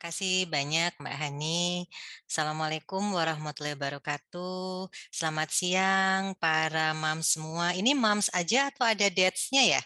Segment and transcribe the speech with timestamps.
[0.00, 1.84] kasih banyak Mbak Hani.
[2.24, 4.88] Assalamualaikum warahmatullahi wabarakatuh.
[5.12, 7.76] Selamat siang para moms semua.
[7.76, 9.82] Ini moms aja atau ada dads-nya ya?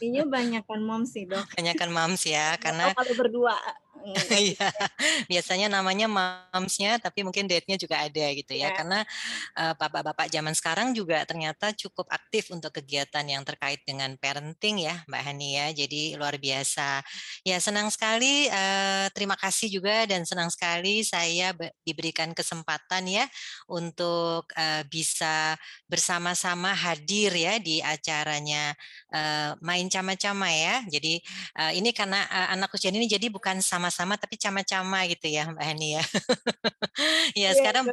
[0.00, 1.44] Kayaknya banyakan moms sih dok.
[1.60, 3.52] Banyakan moms ya, karena kalau berdua.
[4.52, 4.68] Iya,
[5.30, 8.70] biasanya namanya momsnya, tapi mungkin date-nya juga ada gitu ya.
[8.72, 8.76] Iya.
[8.76, 9.00] Karena
[9.54, 15.06] uh, bapak-bapak zaman sekarang juga ternyata cukup aktif untuk kegiatan yang terkait dengan parenting ya,
[15.06, 15.66] Mbak Hani ya.
[15.70, 17.04] Jadi luar biasa.
[17.46, 18.50] Ya senang sekali.
[18.50, 21.54] Uh, terima kasih juga dan senang sekali saya
[21.86, 23.24] diberikan kesempatan ya
[23.70, 25.54] untuk uh, bisa
[25.86, 28.74] bersama-sama hadir ya di acaranya
[29.14, 30.82] uh, main cama-cama ya.
[30.88, 31.22] Jadi
[31.60, 35.52] uh, ini karena uh, anak usia ini jadi bukan sama sama tapi cama-cama gitu ya
[35.52, 36.02] Mbak Hani ya.
[37.46, 37.92] ya sekarang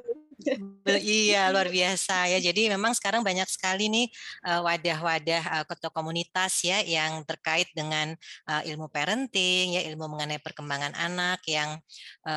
[0.99, 2.39] iya luar biasa ya.
[2.39, 4.07] Jadi memang sekarang banyak sekali nih
[4.47, 8.15] eh, wadah-wadah uh, atau komunitas ya yang terkait dengan
[8.47, 11.79] uh, ilmu parenting ya, ilmu mengenai perkembangan anak yang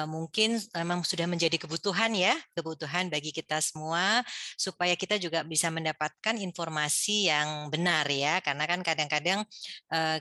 [0.08, 4.24] mungkin memang sudah menjadi kebutuhan ya, kebutuhan bagi kita semua
[4.56, 8.40] supaya kita juga bisa mendapatkan informasi yang benar ya.
[8.40, 9.44] Karena kan kadang-kadang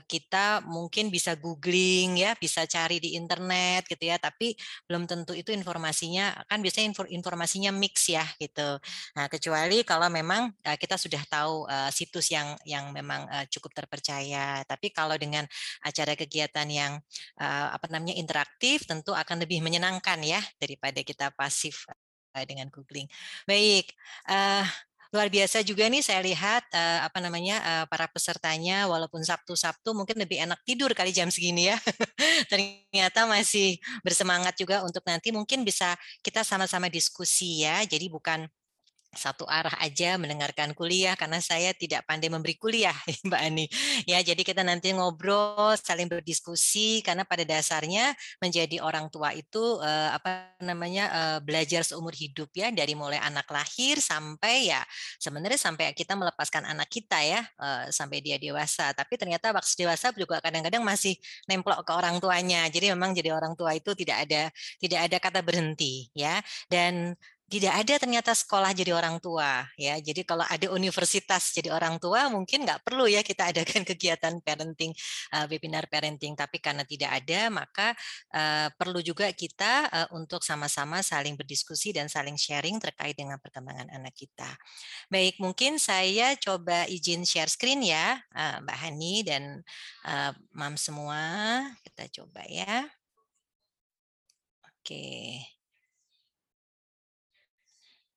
[0.04, 4.52] kita mungkin bisa googling ya, bisa cari di internet gitu ya, tapi
[4.84, 8.80] belum tentu itu informasinya kan biasanya informasinya mix ya gitu.
[9.16, 14.60] Nah, kecuali kalau memang kita sudah tahu situs yang yang memang cukup terpercaya.
[14.64, 15.44] Tapi kalau dengan
[15.84, 16.92] acara kegiatan yang
[17.40, 21.88] apa namanya interaktif tentu akan lebih menyenangkan ya daripada kita pasif
[22.48, 23.08] dengan googling.
[23.44, 23.92] Baik,
[25.12, 30.16] luar biasa juga nih saya lihat uh, apa namanya uh, para pesertanya walaupun Sabtu-Sabtu mungkin
[30.16, 31.76] lebih enak tidur kali jam segini ya.
[32.50, 37.84] Ternyata masih bersemangat juga untuk nanti mungkin bisa kita sama-sama diskusi ya.
[37.84, 38.48] Jadi bukan
[39.12, 42.96] satu arah aja mendengarkan kuliah karena saya tidak pandai memberi kuliah
[43.28, 43.66] Mbak Ani.
[44.08, 50.10] Ya, jadi kita nanti ngobrol, saling berdiskusi karena pada dasarnya menjadi orang tua itu eh,
[50.16, 54.80] apa namanya eh, belajar seumur hidup ya dari mulai anak lahir sampai ya
[55.20, 58.96] sebenarnya sampai kita melepaskan anak kita ya eh, sampai dia dewasa.
[58.96, 62.64] Tapi ternyata waktu dewasa juga kadang-kadang masih nemplok ke orang tuanya.
[62.72, 64.48] Jadi memang jadi orang tua itu tidak ada
[64.80, 66.40] tidak ada kata berhenti ya.
[66.72, 67.12] Dan
[67.52, 70.00] tidak ada ternyata sekolah jadi orang tua ya.
[70.00, 74.96] Jadi kalau ada universitas jadi orang tua mungkin nggak perlu ya kita adakan kegiatan parenting
[75.36, 76.32] uh, webinar parenting.
[76.32, 77.92] Tapi karena tidak ada maka
[78.32, 83.92] uh, perlu juga kita uh, untuk sama-sama saling berdiskusi dan saling sharing terkait dengan perkembangan
[83.92, 84.48] anak kita.
[85.12, 88.16] Baik, mungkin saya coba izin share screen ya
[88.64, 89.60] Mbak Hani dan
[90.56, 91.20] Mam semua.
[91.84, 92.88] Kita coba ya.
[94.64, 94.88] Oke.
[94.88, 95.61] Okay.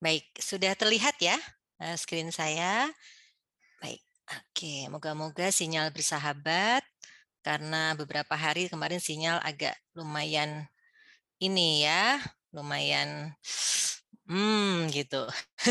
[0.05, 1.33] Baik, sudah terlihat ya
[1.81, 2.85] eh, screen saya?
[3.81, 4.73] Baik, oke.
[4.93, 6.85] Moga-moga sinyal bersahabat
[7.41, 10.69] karena beberapa hari kemarin sinyal agak lumayan
[11.41, 12.21] ini ya,
[12.53, 13.33] lumayan
[14.29, 15.25] hmm gitu.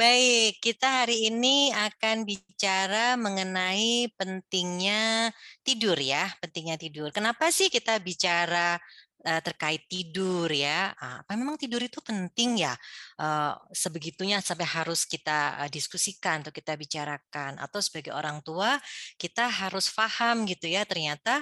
[0.00, 5.28] Baik, kita hari ini akan bicara mengenai pentingnya
[5.60, 7.12] tidur ya, pentingnya tidur.
[7.12, 8.80] Kenapa sih kita bicara
[9.24, 10.92] uh, terkait tidur ya.
[11.00, 12.76] Ah, apa memang tidur itu penting ya?
[13.16, 18.76] Uh, sebegitunya sampai harus kita uh, diskusikan atau kita bicarakan atau sebagai orang tua
[19.16, 21.40] kita harus paham gitu ya ternyata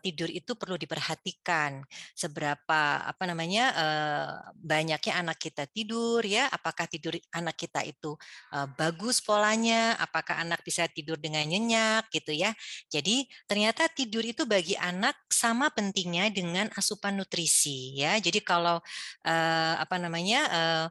[0.00, 1.84] tidur itu perlu diperhatikan
[2.16, 3.72] seberapa apa namanya
[4.56, 8.16] banyaknya anak kita tidur ya apakah tidur anak kita itu
[8.76, 12.56] bagus polanya apakah anak bisa tidur dengan nyenyak gitu ya
[12.88, 16.72] jadi ternyata tidur itu bagi anak sama pentingnya dengan
[17.14, 18.18] nutrisi ya.
[18.18, 18.82] Jadi kalau
[19.22, 20.86] uh, apa namanya uh,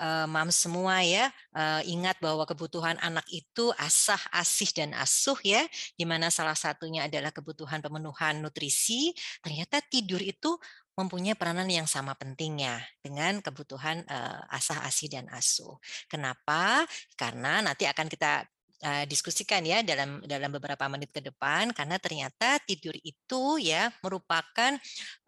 [0.00, 5.62] uh, mam semua ya uh, ingat bahwa kebutuhan anak itu asah, asih dan asuh ya,
[5.94, 9.14] di mana salah satunya adalah kebutuhan pemenuhan nutrisi.
[9.44, 10.56] Ternyata tidur itu
[10.94, 15.74] mempunyai peranan yang sama pentingnya dengan kebutuhan uh, asah, asih dan asuh.
[16.06, 16.86] Kenapa?
[17.18, 18.46] Karena nanti akan kita
[18.84, 24.76] uh, diskusikan ya dalam dalam beberapa menit ke depan karena ternyata tidur itu ya merupakan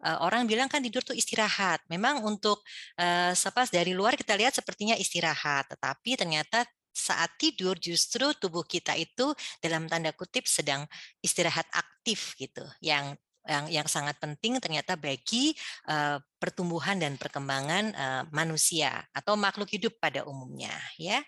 [0.05, 1.81] uh, orang bilang kan tidur itu istirahat.
[1.89, 2.61] Memang untuk
[3.01, 6.63] uh, sepas dari luar kita lihat sepertinya istirahat, tetapi ternyata
[6.93, 10.85] saat tidur justru tubuh kita itu dalam tanda kutip sedang
[11.21, 13.13] istirahat aktif gitu yang
[13.47, 15.55] yang yang sangat penting ternyata bagi
[15.87, 21.23] uh, pertumbuhan dan perkembangan uh, manusia atau makhluk hidup pada umumnya ya.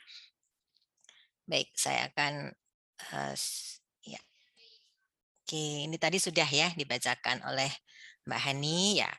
[1.49, 2.53] Baik, saya akan
[3.09, 3.33] uh,
[4.05, 4.21] ya.
[5.41, 7.73] Oke, ini tadi sudah ya dibacakan oleh
[8.29, 9.09] Mbak Hani ya.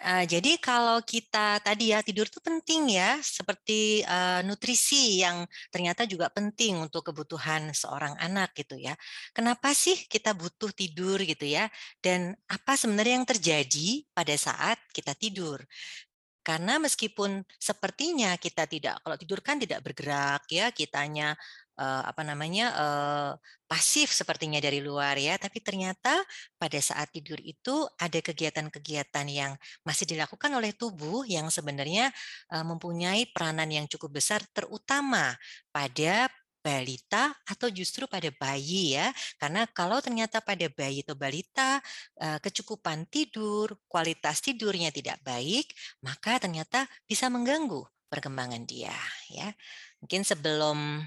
[0.00, 6.08] Uh, jadi kalau kita tadi ya tidur itu penting ya, seperti uh, nutrisi yang ternyata
[6.08, 8.96] juga penting untuk kebutuhan seorang anak gitu ya.
[9.36, 11.68] Kenapa sih kita butuh tidur gitu ya?
[12.00, 15.60] Dan apa sebenarnya yang terjadi pada saat kita tidur?
[16.40, 21.36] Karena meskipun sepertinya kita tidak kalau tidur kan tidak bergerak ya, kitanya
[21.76, 23.32] uh, apa namanya uh,
[23.68, 26.16] pasif sepertinya dari luar ya, tapi ternyata
[26.56, 29.52] pada saat tidur itu ada kegiatan-kegiatan yang
[29.86, 32.08] masih dilakukan oleh tubuh yang sebenarnya
[32.56, 35.36] uh, mempunyai peranan yang cukup besar, terutama
[35.70, 36.26] pada
[36.60, 39.10] balita atau justru pada bayi ya.
[39.40, 41.80] Karena kalau ternyata pada bayi atau balita
[42.16, 45.72] kecukupan tidur, kualitas tidurnya tidak baik,
[46.04, 48.94] maka ternyata bisa mengganggu perkembangan dia
[49.32, 49.50] ya.
[50.04, 51.04] Mungkin sebelum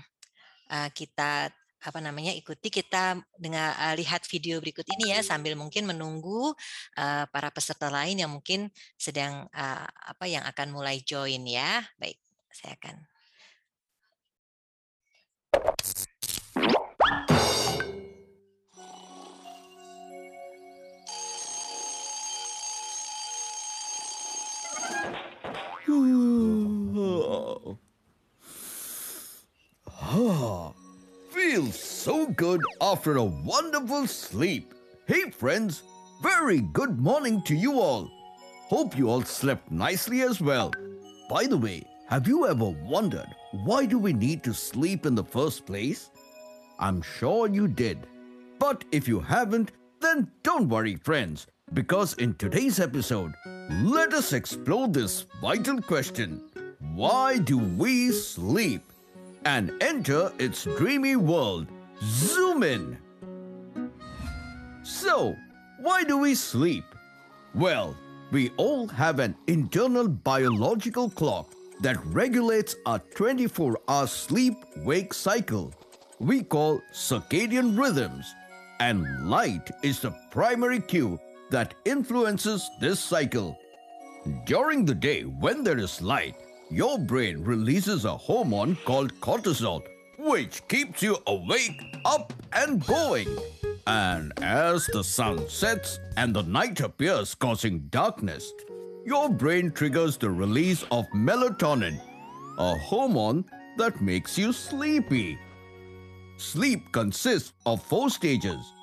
[0.97, 1.53] kita
[1.83, 6.55] apa namanya ikuti kita dengan uh, lihat video berikut ini ya sambil mungkin menunggu
[6.95, 11.83] uh, para peserta lain yang mungkin sedang uh, apa yang akan mulai join ya.
[11.99, 12.15] Baik,
[12.55, 13.03] saya akan
[31.29, 34.73] feels so good after a wonderful sleep.
[35.05, 35.83] Hey friends,
[36.23, 38.09] very good morning to you all.
[38.69, 40.71] Hope you all slept nicely as well.
[41.29, 45.23] By the way, have you ever wondered why do we need to sleep in the
[45.23, 46.09] first place?
[46.79, 48.07] I'm sure you did.
[48.59, 49.71] But if you haven't,
[50.01, 53.33] then don't worry friends, because in today's episode,
[53.69, 56.41] let us explore this vital question.
[56.93, 58.83] Why do we sleep?
[59.45, 61.67] and enter its dreamy world.
[62.01, 62.97] Zoom in.
[64.83, 65.35] So,
[65.79, 66.83] why do we sleep?
[67.53, 67.95] Well,
[68.31, 71.53] we all have an internal biological clock
[71.83, 75.73] that regulates our 24 hour sleep wake cycle.
[76.19, 78.33] We call circadian rhythms,
[78.79, 81.19] and light is the primary cue
[81.51, 83.59] that influences this cycle.
[84.45, 86.35] During the day, when there is light,
[86.71, 89.83] your brain releases a hormone called cortisol,
[90.17, 93.27] which keeps you awake, up, and going.
[93.85, 98.53] And as the sun sets and the night appears, causing darkness,
[99.05, 101.99] your brain triggers the release of melatonin,
[102.57, 103.45] a hormone
[103.77, 105.37] that makes you sleepy.
[106.37, 108.73] Sleep consists of four stages,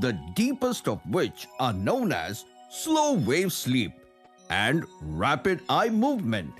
[0.00, 3.92] the deepest of which are known as slow wave sleep
[4.50, 6.52] and rapid eye movement.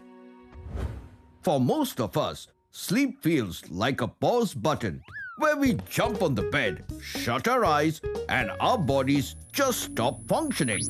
[1.42, 5.02] For most of us, sleep feels like a pause button
[5.38, 10.82] where we jump on the bed, shut our eyes, and our bodies just stop functioning.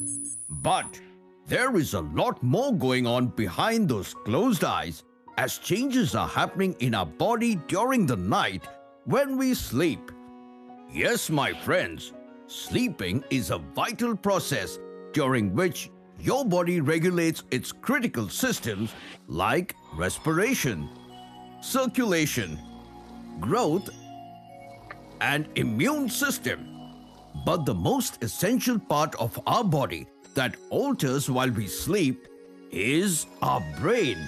[0.49, 1.01] But
[1.49, 5.03] there is a lot more going on behind those closed eyes
[5.39, 8.65] as changes are happening in our body during the night
[9.07, 10.13] when we sleep.
[10.93, 12.13] Yes, my friends,
[12.49, 14.79] sleeping is a vital process
[15.13, 15.91] during which
[16.21, 18.93] your body regulates its critical systems
[19.27, 20.87] like respiration,
[21.63, 22.59] circulation,
[23.41, 23.89] growth,
[25.23, 26.67] and immune system.
[27.47, 32.29] But the most essential part of our body that alters while we sleep
[32.71, 34.19] is our brain,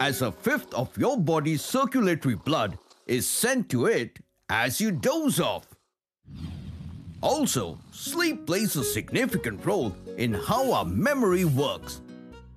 [0.00, 5.40] as a fifth of your body's circulatory blood is sent to it as you doze
[5.40, 5.66] off.
[7.22, 12.02] Also, sleep plays a significant role in how our memory works.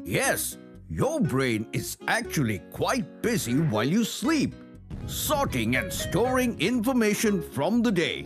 [0.03, 0.57] Yes,
[0.89, 4.53] your brain is actually quite busy while you sleep,
[5.05, 8.25] sorting and storing information from the day.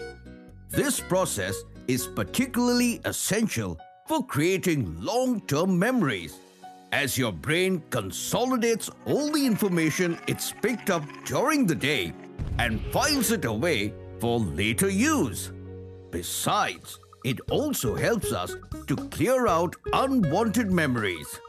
[0.69, 1.55] This process
[1.87, 3.77] is particularly essential
[4.13, 6.37] for creating long-term memories
[6.91, 12.13] as your brain consolidates all the information it's picked up during the day
[12.59, 15.51] and files it away for later use.
[16.11, 18.55] Besides, it also helps us
[18.85, 21.39] to clear out unwanted memories.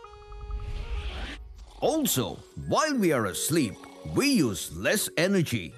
[1.80, 3.74] Also, while we are asleep,
[4.14, 5.74] we use less energy.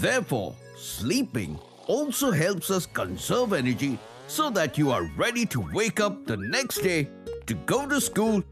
[0.00, 6.26] Therefore, sleeping also helps us conserve energy so that you are ready to wake up
[6.26, 7.08] the next day
[7.46, 8.42] to go to school,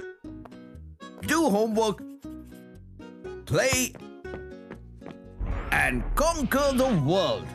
[1.22, 2.02] do homework,
[3.46, 3.92] play,
[5.72, 7.46] and conquer the world.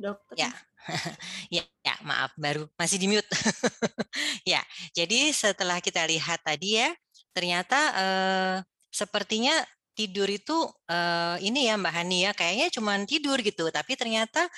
[0.00, 0.34] Dokter.
[0.36, 0.50] Ya,
[1.60, 3.28] ya, ya maaf baru masih di mute.
[4.52, 4.60] ya,
[4.96, 6.90] jadi setelah kita lihat tadi ya,
[7.36, 8.56] ternyata eh,
[8.90, 9.54] sepertinya
[9.94, 10.56] tidur itu
[10.88, 14.48] eh, ini ya Mbak Hani ya, kayaknya cuma tidur gitu, tapi ternyata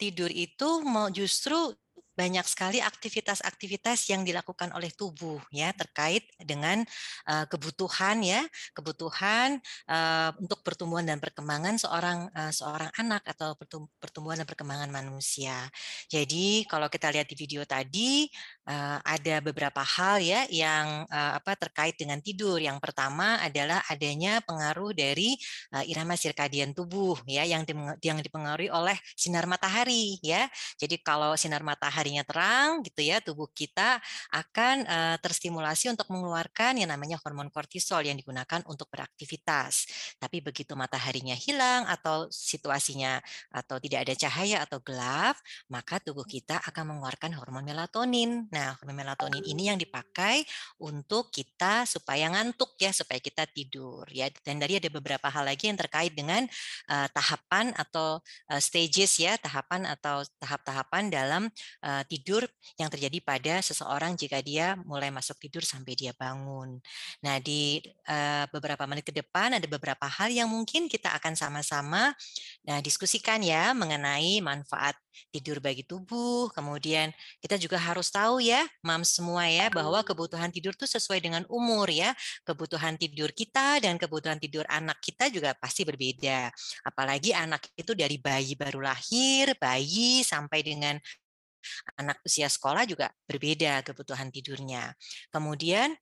[0.00, 1.74] tidur itu mau justru
[2.14, 6.86] banyak sekali aktivitas-aktivitas yang dilakukan oleh tubuh ya terkait dengan
[7.26, 9.58] uh, kebutuhan ya kebutuhan
[9.90, 13.58] uh, untuk pertumbuhan dan perkembangan seorang uh, seorang anak atau
[13.98, 15.66] pertumbuhan dan perkembangan manusia.
[16.06, 18.30] Jadi kalau kita lihat di video tadi
[18.70, 22.62] uh, ada beberapa hal ya yang uh, apa terkait dengan tidur.
[22.62, 25.34] Yang pertama adalah adanya pengaruh dari
[25.74, 27.66] uh, irama sirkadian tubuh ya yang
[27.98, 30.46] yang dipengaruhi oleh sinar matahari ya.
[30.78, 33.96] Jadi kalau sinar matahari mataharinya terang gitu ya, tubuh kita
[34.28, 39.88] akan uh, terstimulasi untuk mengeluarkan yang namanya hormon kortisol yang digunakan untuk beraktivitas.
[40.20, 45.40] Tapi begitu mataharinya hilang atau situasinya atau tidak ada cahaya atau gelap,
[45.72, 48.44] maka tubuh kita akan mengeluarkan hormon melatonin.
[48.52, 50.44] Nah, hormon melatonin ini yang dipakai
[50.76, 54.28] untuk kita supaya ngantuk ya, supaya kita tidur ya.
[54.44, 56.44] Dan dari ada beberapa hal lagi yang terkait dengan
[56.92, 58.20] uh, tahapan atau
[58.52, 61.42] uh, stages ya, tahapan atau tahap-tahapan dalam
[61.86, 62.42] uh, Eh, tidur
[62.80, 66.82] yang terjadi pada seseorang jika dia mulai masuk tidur sampai dia bangun.
[67.22, 67.78] Nah, di
[68.10, 72.10] uh, beberapa menit ke depan ada beberapa hal yang mungkin kita akan sama-sama
[72.66, 74.98] nah, diskusikan ya mengenai manfaat
[75.30, 76.50] tidur bagi tubuh.
[76.50, 81.42] Kemudian kita juga harus tahu ya, mam semua ya, bahwa kebutuhan tidur itu sesuai dengan
[81.46, 82.10] umur ya.
[82.42, 86.50] Kebutuhan tidur kita dan kebutuhan tidur anak kita juga pasti berbeda.
[86.82, 90.98] Apalagi anak itu dari bayi baru lahir, bayi sampai dengan
[92.00, 94.92] Anak usia sekolah juga berbeda kebutuhan tidurnya.
[95.28, 95.92] Kemudian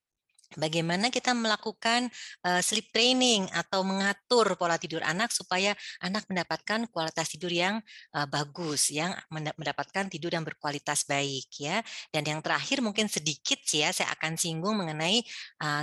[0.52, 2.12] Bagaimana kita melakukan
[2.60, 5.72] sleep training atau mengatur pola tidur anak supaya
[6.04, 7.80] anak mendapatkan kualitas tidur yang
[8.28, 11.80] bagus, yang mendapatkan tidur yang berkualitas baik ya.
[12.12, 15.24] Dan yang terakhir mungkin sedikit sih ya saya akan singgung mengenai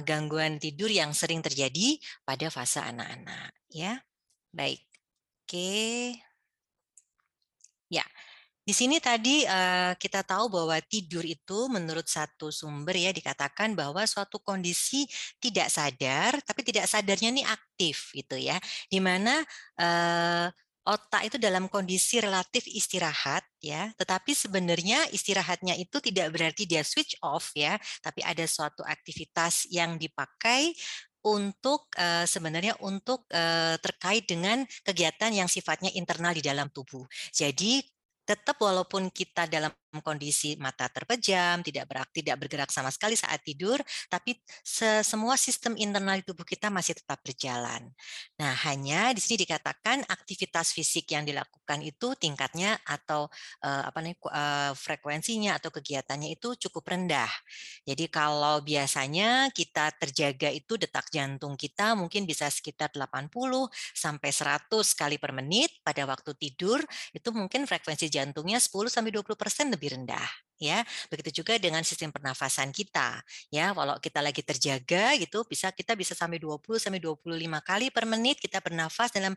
[0.06, 3.98] gangguan tidur yang sering terjadi pada fase anak-anak ya.
[4.54, 4.86] Baik.
[5.50, 6.14] Oke.
[7.90, 8.06] Ya.
[8.70, 9.42] Di sini tadi
[9.98, 15.10] kita tahu bahwa tidur itu menurut satu sumber ya dikatakan bahwa suatu kondisi
[15.42, 19.42] tidak sadar, tapi tidak sadarnya ini aktif gitu ya, di mana
[20.86, 27.18] otak itu dalam kondisi relatif istirahat ya, tetapi sebenarnya istirahatnya itu tidak berarti dia switch
[27.26, 27.74] off ya,
[28.06, 30.78] tapi ada suatu aktivitas yang dipakai
[31.26, 31.90] untuk
[32.30, 33.26] sebenarnya untuk
[33.82, 37.10] terkait dengan kegiatan yang sifatnya internal di dalam tubuh.
[37.34, 37.82] Jadi
[38.30, 43.82] tetap walaupun kita dalam kondisi mata terpejam, tidak berak, tidak bergerak sama sekali saat tidur,
[44.06, 44.38] tapi
[45.02, 47.90] semua sistem internal tubuh kita masih tetap berjalan.
[48.38, 53.26] Nah, hanya di sini dikatakan aktivitas fisik yang dilakukan itu tingkatnya atau
[53.66, 57.30] uh, apa nih uh, frekuensinya atau kegiatannya itu cukup rendah.
[57.88, 63.32] Jadi kalau biasanya kita terjaga itu detak jantung kita mungkin bisa sekitar 80
[63.96, 66.84] sampai 100 kali per menit pada waktu tidur,
[67.16, 70.28] itu mungkin frekuensi jantungnya 10 sampai 20% lebih rendah
[70.60, 70.84] ya.
[71.08, 73.24] Begitu juga dengan sistem pernafasan kita.
[73.48, 78.04] Ya, kalau kita lagi terjaga gitu bisa kita bisa sampai 20 sampai 25 kali per
[78.04, 79.32] menit kita bernafas dalam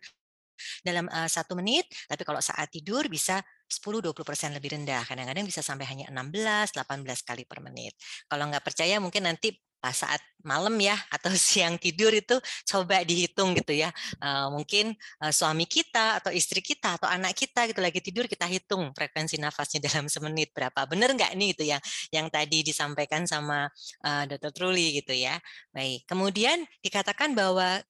[0.84, 5.02] dalam satu menit, tapi kalau saat tidur bisa 10-20% lebih rendah.
[5.06, 7.96] Kadang-kadang bisa sampai hanya 16-18 kali per menit.
[8.28, 12.36] Kalau nggak percaya mungkin nanti pas saat malam ya atau siang tidur itu
[12.68, 13.90] coba dihitung gitu ya.
[14.18, 18.44] Uh, mungkin uh, suami kita atau istri kita atau anak kita gitu lagi tidur kita
[18.46, 20.84] hitung frekuensi nafasnya dalam semenit berapa.
[20.86, 21.78] Benar nggak nih itu ya
[22.12, 23.70] yang tadi disampaikan sama
[24.04, 24.52] uh, Dr.
[24.52, 25.38] Truli gitu ya?
[25.72, 27.80] Baik kemudian dikatakan bahwa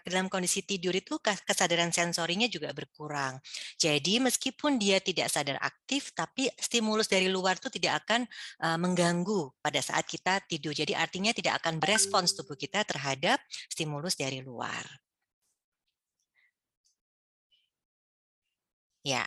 [0.00, 3.36] dalam kondisi tidur itu kesadaran sensorinya juga berkurang.
[3.76, 8.24] Jadi meskipun dia tidak sadar aktif tapi stimulus dari luar itu tidak akan
[8.80, 10.72] mengganggu pada saat kita tidur.
[10.72, 13.38] Jadi artinya tidak akan berespons tubuh kita terhadap
[13.70, 14.82] stimulus dari luar.
[19.06, 19.22] Ya,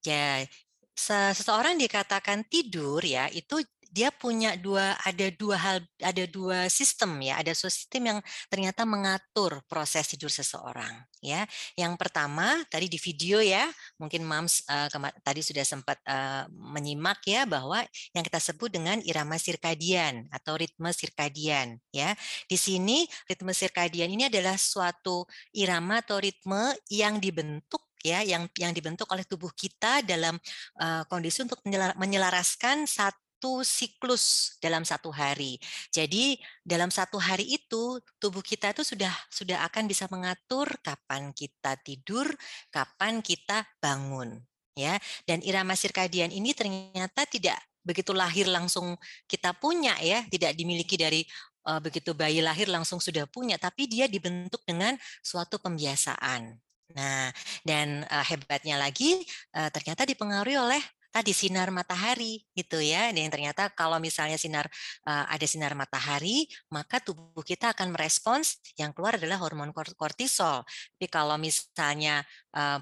[0.00, 0.48] ya
[0.96, 7.42] seseorang dikatakan tidur ya itu dia punya dua ada dua hal ada dua sistem ya.
[7.42, 11.44] Ada sistem yang ternyata mengatur proses tidur seseorang ya.
[11.74, 13.66] Yang pertama tadi di video ya
[13.98, 14.88] mungkin mams uh,
[15.20, 17.82] tadi sudah sempat uh, menyimak ya bahwa
[18.14, 22.14] yang kita sebut dengan irama sirkadian atau ritme sirkadian ya.
[22.46, 28.72] Di sini ritme sirkadian ini adalah suatu irama atau ritme yang dibentuk ya yang yang
[28.72, 30.40] dibentuk oleh tubuh kita dalam
[30.80, 31.60] uh, kondisi untuk
[32.00, 35.56] menyelaraskan satu satu siklus dalam satu hari.
[35.88, 41.80] Jadi dalam satu hari itu tubuh kita itu sudah sudah akan bisa mengatur kapan kita
[41.80, 42.28] tidur,
[42.68, 44.44] kapan kita bangun
[44.76, 45.00] ya.
[45.24, 48.92] Dan irama sirkadian ini ternyata tidak begitu lahir langsung
[49.24, 51.24] kita punya ya, tidak dimiliki dari
[51.64, 56.60] uh, begitu bayi lahir langsung sudah punya, tapi dia dibentuk dengan suatu pembiasaan.
[56.92, 57.32] Nah,
[57.64, 59.24] dan uh, hebatnya lagi
[59.56, 63.10] uh, ternyata dipengaruhi oleh tadi sinar matahari gitu ya.
[63.10, 64.70] Dan ternyata kalau misalnya sinar
[65.04, 70.62] ada sinar matahari, maka tubuh kita akan merespons yang keluar adalah hormon kortisol.
[70.66, 72.22] Tapi kalau misalnya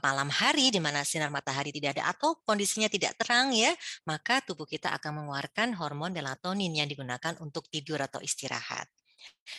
[0.05, 3.73] malam hari di mana sinar matahari tidak ada atau kondisinya tidak terang ya,
[4.05, 8.87] maka tubuh kita akan mengeluarkan hormon melatonin yang digunakan untuk tidur atau istirahat.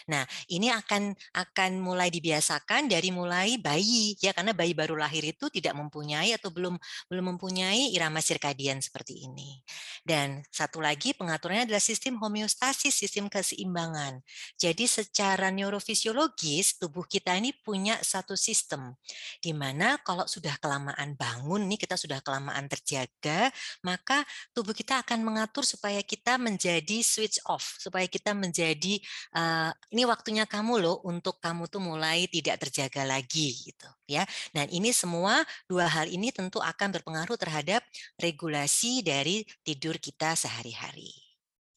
[0.10, 0.24] Nah,
[0.54, 5.74] ini akan akan mulai dibiasakan dari mulai bayi ya karena bayi baru lahir itu tidak
[5.78, 6.78] mempunyai atau belum
[7.10, 9.62] belum mempunyai irama sirkadian seperti ini.
[10.06, 14.22] Dan satu lagi pengaturannya adalah sistem homeostasis, sistem keseimbangan.
[14.56, 18.96] Jadi secara neurofisiologis tubuh kita ini punya satu sistem
[19.42, 23.50] di mana kalau sudah kelamaan bangun nih kita sudah kelamaan terjaga,
[23.82, 24.24] maka
[24.54, 29.02] tubuh kita akan mengatur supaya kita menjadi switch off, supaya kita menjadi
[29.36, 29.49] uh,
[29.94, 34.24] ini waktunya kamu loh untuk kamu tuh mulai tidak terjaga lagi gitu ya.
[34.56, 37.82] Dan ini semua dua hal ini tentu akan berpengaruh terhadap
[38.18, 41.14] regulasi dari tidur kita sehari-hari.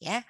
[0.01, 0.25] Ya.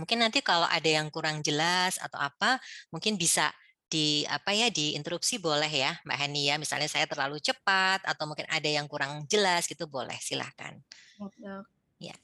[0.00, 2.56] Mungkin nanti kalau ada yang kurang jelas atau apa,
[2.88, 3.52] mungkin bisa
[3.90, 8.46] di apa ya diinterupsi boleh ya Mbak Hani ya misalnya saya terlalu cepat atau mungkin
[8.46, 10.78] ada yang kurang jelas gitu boleh silahkan
[11.98, 12.14] ya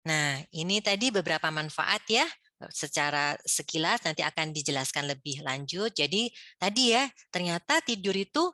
[0.00, 2.24] nah ini tadi beberapa manfaat ya
[2.68, 5.96] secara sekilas nanti akan dijelaskan lebih lanjut.
[5.96, 6.28] Jadi
[6.60, 8.52] tadi ya, ternyata tidur itu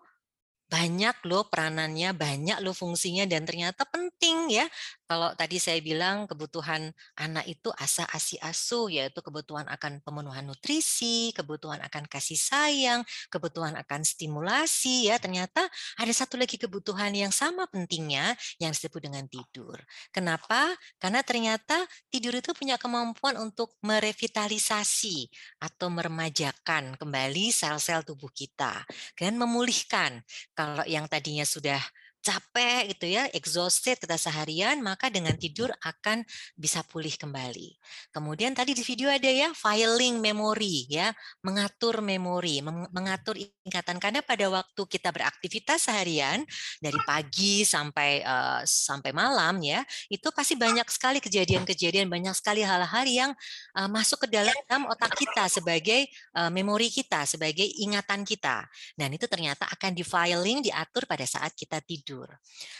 [0.66, 4.66] banyak loh peranannya, banyak loh fungsinya dan ternyata penting ya.
[5.06, 11.30] Kalau tadi saya bilang kebutuhan anak itu asa asi asu yaitu kebutuhan akan pemenuhan nutrisi,
[11.30, 15.22] kebutuhan akan kasih sayang, kebutuhan akan stimulasi ya.
[15.22, 15.62] Ternyata
[16.02, 19.78] ada satu lagi kebutuhan yang sama pentingnya yang disebut dengan tidur.
[20.10, 20.74] Kenapa?
[20.98, 25.30] Karena ternyata tidur itu punya kemampuan untuk merevitalisasi
[25.62, 28.82] atau meremajakan kembali sel-sel tubuh kita
[29.14, 30.18] dan memulihkan
[30.50, 31.78] kalau yang tadinya sudah
[32.26, 36.26] capek gitu ya, exhausted kita seharian, maka dengan tidur akan
[36.58, 37.78] bisa pulih kembali.
[38.10, 41.14] Kemudian tadi di video ada ya filing memori ya,
[41.46, 42.58] mengatur memori,
[42.90, 46.42] mengatur ingatan karena pada waktu kita beraktivitas seharian
[46.82, 53.06] dari pagi sampai uh, sampai malam ya, itu pasti banyak sekali kejadian-kejadian, banyak sekali hal-hal
[53.06, 53.30] yang
[53.78, 58.66] uh, masuk ke dalam otak kita sebagai uh, memori kita, sebagai ingatan kita.
[58.98, 62.32] Dan itu ternyata akan di filing diatur pada saat kita tidur tidur.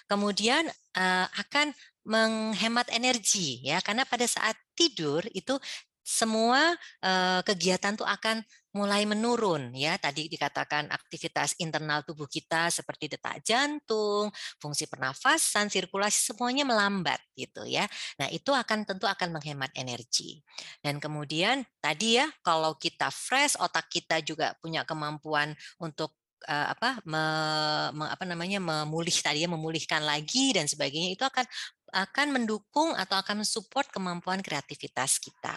[0.08, 0.64] Kemudian
[0.96, 5.58] uh, akan menghemat energi ya karena pada saat tidur itu
[6.06, 6.70] semua
[7.02, 8.38] uh, kegiatan tuh akan
[8.78, 14.30] mulai menurun ya tadi dikatakan aktivitas internal tubuh kita seperti detak jantung,
[14.62, 17.90] fungsi pernafasan, sirkulasi semuanya melambat gitu ya.
[18.22, 20.44] Nah, itu akan tentu akan menghemat energi.
[20.78, 26.14] Dan kemudian tadi ya kalau kita fresh otak kita juga punya kemampuan untuk
[26.46, 27.24] uh, apa me,
[27.92, 31.44] me, apa namanya memulih tadi ya memulihkan lagi dan sebagainya itu akan
[31.92, 35.56] akan mendukung atau akan mensupport kemampuan kreativitas kita.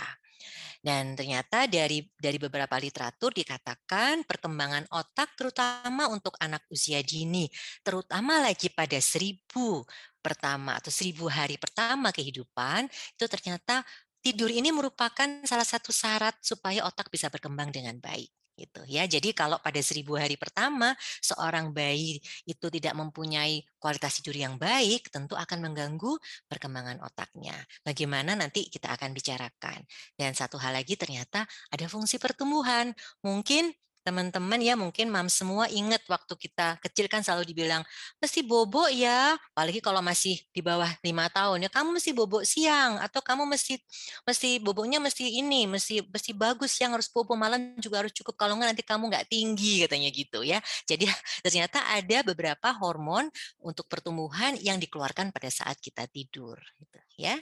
[0.79, 7.51] Dan ternyata dari dari beberapa literatur dikatakan perkembangan otak terutama untuk anak usia dini,
[7.83, 9.83] terutama lagi pada seribu
[10.23, 13.83] pertama atau seribu hari pertama kehidupan, itu ternyata
[14.23, 19.07] tidur ini merupakan salah satu syarat supaya otak bisa berkembang dengan baik gitu ya.
[19.07, 20.91] Jadi kalau pada seribu hari pertama
[21.23, 26.19] seorang bayi itu tidak mempunyai kualitas tidur yang baik, tentu akan mengganggu
[26.51, 27.55] perkembangan otaknya.
[27.81, 29.79] Bagaimana nanti kita akan bicarakan.
[30.19, 32.91] Dan satu hal lagi ternyata ada fungsi pertumbuhan.
[33.23, 33.71] Mungkin
[34.09, 37.85] teman-teman ya mungkin mam semua ingat waktu kita kecil kan selalu dibilang
[38.17, 39.37] mesti bobo ya.
[39.53, 43.77] Apalagi kalau masih di bawah lima tahun ya kamu mesti bobo siang atau kamu mesti
[44.25, 48.57] mesti bobonya mesti ini mesti mesti bagus yang harus bobo malam juga harus cukup kalau
[48.57, 50.57] nggak nanti kamu nggak tinggi katanya gitu ya.
[50.89, 51.05] Jadi
[51.45, 53.29] ternyata ada beberapa hormon
[53.61, 57.37] untuk pertumbuhan yang dikeluarkan pada saat kita tidur gitu ya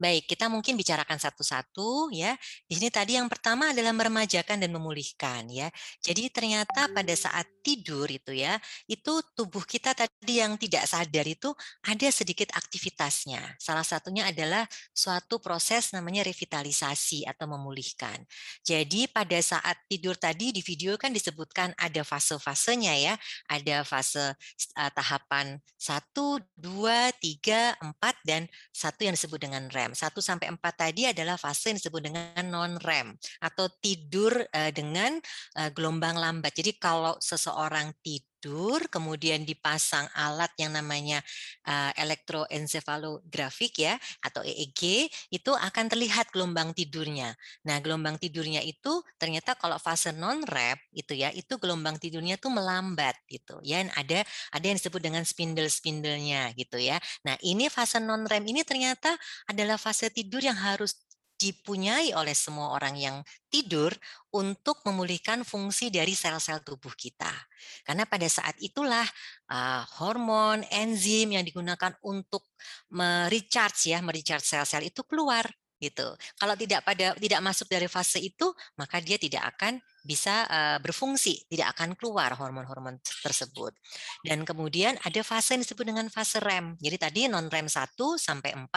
[0.00, 2.32] Baik, kita mungkin bicarakan satu-satu ya.
[2.64, 5.68] Di sini tadi yang pertama adalah meremajakan dan memulihkan ya.
[6.00, 8.56] Jadi ternyata pada saat tidur itu ya,
[8.88, 11.52] itu tubuh kita tadi yang tidak sadar itu
[11.84, 13.60] ada sedikit aktivitasnya.
[13.60, 14.64] Salah satunya adalah
[14.96, 18.24] suatu proses namanya revitalisasi atau memulihkan.
[18.64, 23.14] Jadi pada saat tidur tadi di video kan disebutkan ada fase-fasenya ya.
[23.52, 24.32] Ada fase
[24.80, 29.89] uh, tahapan 1, 2, 3, 4 dan satu yang disebut dengan REM.
[29.90, 29.98] REM.
[29.98, 35.18] 1 sampai 4 tadi adalah fase yang disebut dengan non REM atau tidur dengan
[35.74, 36.54] gelombang lambat.
[36.54, 41.20] Jadi kalau seseorang tidur tidur, kemudian dipasang alat yang namanya
[42.00, 47.36] elektroencephalographic ya atau EEG, itu akan terlihat gelombang tidurnya.
[47.68, 52.48] Nah, gelombang tidurnya itu ternyata kalau fase non REM itu ya, itu gelombang tidurnya tuh
[52.48, 53.84] melambat gitu ya.
[53.92, 54.24] Ada
[54.56, 56.96] ada yang disebut dengan spindle-spindelnya gitu ya.
[57.28, 59.12] Nah, ini fase non REM ini ternyata
[59.44, 60.96] adalah fase tidur yang harus
[61.40, 63.16] dipunyai oleh semua orang yang
[63.48, 63.88] tidur
[64.36, 67.32] untuk memulihkan fungsi dari sel-sel tubuh kita.
[67.82, 69.08] Karena pada saat itulah
[69.48, 72.44] uh, hormon, enzim yang digunakan untuk
[72.92, 75.48] merecharge ya, merecharge sel-sel itu keluar
[75.80, 76.12] gitu.
[76.36, 80.48] Kalau tidak pada tidak masuk dari fase itu, maka dia tidak akan bisa
[80.80, 83.74] berfungsi, tidak akan keluar hormon-hormon tersebut.
[84.24, 86.76] Dan kemudian ada fase yang disebut dengan fase REM.
[86.80, 88.68] Jadi tadi non REM 1 sampai 4,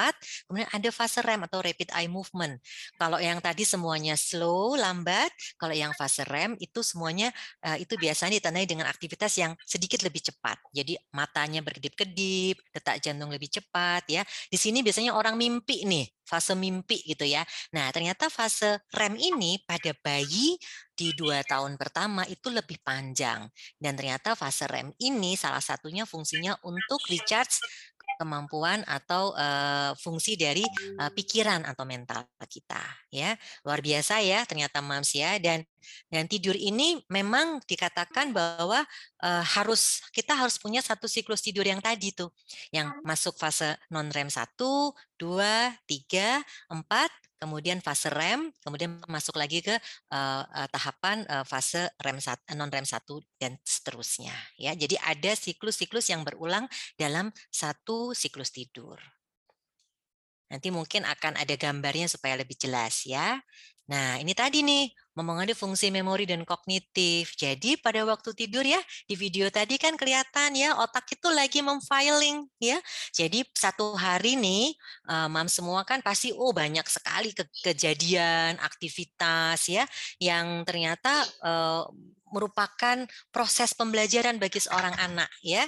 [0.48, 2.60] kemudian ada fase REM atau rapid eye movement.
[3.00, 7.32] Kalau yang tadi semuanya slow, lambat, kalau yang fase REM itu semuanya
[7.80, 10.60] itu biasanya ditandai dengan aktivitas yang sedikit lebih cepat.
[10.76, 14.22] Jadi matanya berkedip-kedip, detak jantung lebih cepat ya.
[14.52, 17.44] Di sini biasanya orang mimpi nih, fase mimpi gitu ya.
[17.76, 20.56] Nah, ternyata fase REM ini pada bayi
[21.04, 23.44] di dua tahun pertama itu lebih panjang.
[23.76, 27.60] Dan ternyata fase REM ini salah satunya fungsinya untuk recharge
[28.16, 30.64] kemampuan atau uh, fungsi dari
[31.02, 33.34] uh, pikiran atau mental kita ya
[33.66, 35.66] luar biasa ya ternyata mams ya dan
[36.08, 38.84] dan tidur ini memang dikatakan bahwa
[39.24, 42.32] uh, harus kita harus punya satu siklus tidur yang tadi tuh
[42.70, 46.42] yang masuk fase non REM 1, 2, 3,
[46.72, 52.24] 4 kemudian fase REM, kemudian masuk lagi ke uh, uh, tahapan uh, fase REM
[52.56, 53.04] non REM 1
[53.36, 54.72] dan seterusnya ya.
[54.72, 58.96] Jadi ada siklus-siklus yang berulang dalam satu siklus tidur.
[60.48, 63.42] Nanti mungkin akan ada gambarnya supaya lebih jelas ya.
[63.92, 67.38] Nah, ini tadi nih memengaruhi fungsi memori dan kognitif.
[67.38, 72.46] Jadi pada waktu tidur ya di video tadi kan kelihatan ya otak itu lagi memfiling
[72.58, 72.78] ya.
[73.14, 74.74] Jadi satu hari nih
[75.10, 79.86] uh, mam semua kan pasti oh banyak sekali ke kejadian, aktivitas ya
[80.18, 81.86] yang ternyata uh,
[82.34, 85.62] merupakan proses pembelajaran bagi seorang anak ya.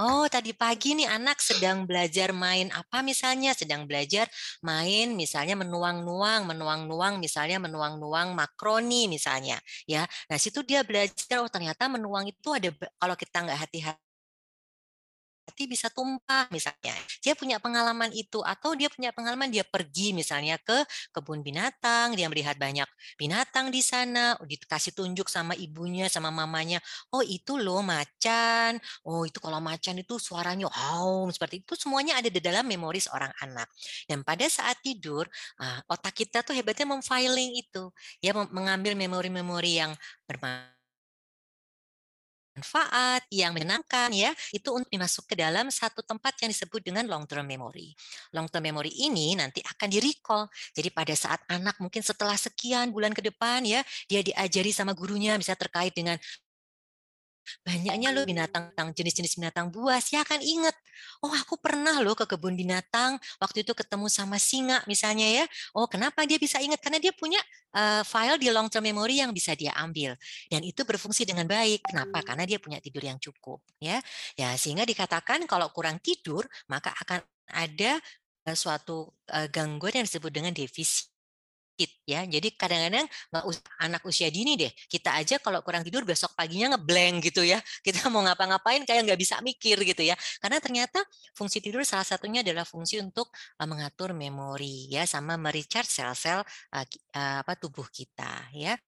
[0.00, 3.52] Oh, tadi pagi nih anak sedang belajar main apa misalnya?
[3.52, 4.24] Sedang belajar
[4.64, 10.06] main misalnya menuang-nuang, menuang-nuang misalnya menuang-nuang makroni misalnya ya.
[10.30, 12.70] Nah, situ dia belajar oh ternyata menuang itu ada
[13.00, 14.05] kalau kita nggak hati-hati
[15.46, 16.92] hati bisa tumpah misalnya.
[17.22, 20.82] Dia punya pengalaman itu atau dia punya pengalaman dia pergi misalnya ke
[21.14, 26.82] kebun binatang, dia melihat banyak binatang di sana, oh, dikasih tunjuk sama ibunya sama mamanya,
[27.14, 32.28] oh itu loh macan, oh itu kalau macan itu suaranya wow seperti itu semuanya ada
[32.28, 33.70] di dalam memori seorang anak.
[34.10, 35.24] Dan pada saat tidur,
[35.62, 39.92] ah, otak kita tuh hebatnya memfiling itu, ya mengambil memori-memori yang
[40.26, 40.75] bermanfaat
[42.56, 47.28] manfaat, yang menyenangkan ya, itu untuk dimasuk ke dalam satu tempat yang disebut dengan long
[47.28, 47.92] term memory.
[48.32, 50.48] Long term memory ini nanti akan di recall.
[50.72, 55.36] Jadi pada saat anak mungkin setelah sekian bulan ke depan ya, dia diajari sama gurunya
[55.36, 56.16] bisa terkait dengan
[57.62, 60.76] banyaknya loh binatang jenis-jenis binatang buas ya akan inget.
[61.24, 65.44] Oh aku pernah loh ke kebun binatang waktu itu ketemu sama singa misalnya ya.
[65.74, 67.40] Oh kenapa dia bisa ingat karena dia punya
[67.74, 70.14] uh, file di long term memory yang bisa dia ambil.
[70.52, 71.86] Dan itu berfungsi dengan baik.
[71.88, 72.22] Kenapa?
[72.22, 73.98] Karena dia punya tidur yang cukup ya.
[74.36, 77.98] Ya sehingga dikatakan kalau kurang tidur maka akan ada
[78.54, 79.10] suatu
[79.50, 81.15] gangguan yang disebut dengan defisit
[82.08, 82.24] ya.
[82.24, 84.72] Jadi kadang-kadang nggak usah anak usia dini deh.
[84.88, 87.60] Kita aja kalau kurang tidur besok paginya ngeblank gitu ya.
[87.86, 90.16] Kita mau ngapa-ngapain kayak nggak bisa mikir gitu ya.
[90.40, 91.04] Karena ternyata
[91.36, 93.28] fungsi tidur salah satunya adalah fungsi untuk
[93.60, 96.84] uh, mengatur memori ya sama merecharge sel-sel uh,
[97.16, 98.78] uh, apa tubuh kita ya.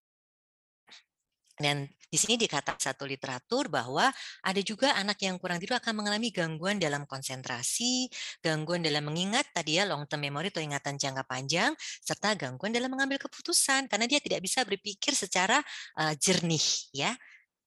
[1.59, 4.07] Dan di sini dikatakan satu literatur bahwa
[4.41, 8.07] ada juga anak yang kurang tidur akan mengalami gangguan dalam konsentrasi,
[8.39, 12.87] gangguan dalam mengingat tadi ya long term memory atau ingatan jangka panjang, serta gangguan dalam
[12.89, 15.59] mengambil keputusan karena dia tidak bisa berpikir secara
[15.99, 16.63] uh, jernih
[16.95, 17.11] ya.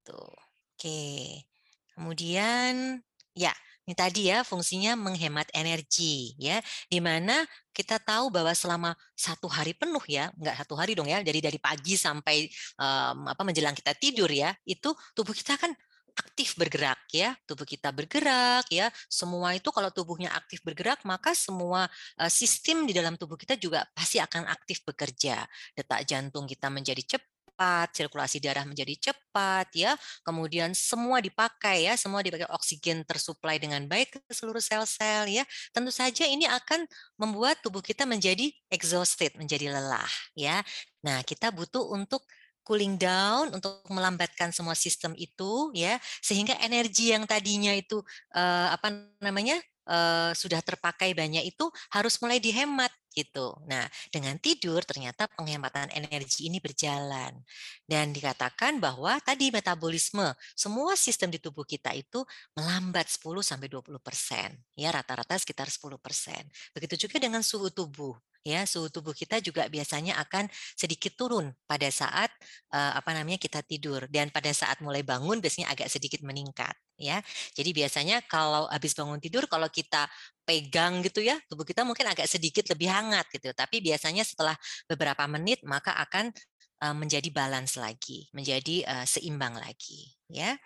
[0.02, 0.34] Tuh.
[0.72, 1.44] Oke.
[1.92, 2.98] Kemudian
[3.36, 3.52] ya,
[3.92, 7.44] ini tadi ya fungsinya menghemat energi ya, di mana
[7.76, 11.60] kita tahu bahwa selama satu hari penuh ya, nggak satu hari dong ya, jadi dari
[11.60, 12.48] pagi sampai
[12.80, 15.76] um, apa menjelang kita tidur ya, itu tubuh kita kan
[16.12, 17.32] aktif bergerak ya.
[17.48, 21.88] Tubuh kita bergerak ya semua itu kalau tubuhnya aktif bergerak maka semua
[22.28, 25.40] sistem di dalam tubuh kita juga pasti akan aktif bekerja.
[25.72, 27.31] Detak jantung kita menjadi cepat
[27.62, 29.94] cepat, sirkulasi darah menjadi cepat ya.
[30.26, 35.46] Kemudian semua dipakai ya, semua dipakai oksigen tersuplai dengan baik ke seluruh sel-sel ya.
[35.70, 36.82] Tentu saja ini akan
[37.14, 40.58] membuat tubuh kita menjadi exhausted, menjadi lelah ya.
[41.06, 42.26] Nah, kita butuh untuk
[42.66, 47.98] cooling down untuk melambatkan semua sistem itu ya sehingga energi yang tadinya itu
[48.38, 48.86] uh, apa
[49.18, 49.58] namanya
[49.90, 53.54] uh, sudah terpakai banyak itu harus mulai dihemat gitu.
[53.68, 57.36] Nah, dengan tidur ternyata penghematan energi ini berjalan.
[57.84, 62.24] Dan dikatakan bahwa tadi metabolisme semua sistem di tubuh kita itu
[62.56, 64.50] melambat 10 sampai 20%.
[64.74, 66.48] Ya, rata-rata sekitar 10%.
[66.74, 71.86] Begitu juga dengan suhu tubuh ya suhu tubuh kita juga biasanya akan sedikit turun pada
[71.94, 72.28] saat
[72.74, 77.22] uh, apa namanya kita tidur dan pada saat mulai bangun biasanya agak sedikit meningkat ya.
[77.54, 80.10] Jadi biasanya kalau habis bangun tidur kalau kita
[80.42, 83.54] pegang gitu ya, tubuh kita mungkin agak sedikit lebih hangat gitu.
[83.54, 84.58] Tapi biasanya setelah
[84.90, 86.34] beberapa menit maka akan
[86.82, 90.58] uh, menjadi balance lagi, menjadi uh, seimbang lagi ya.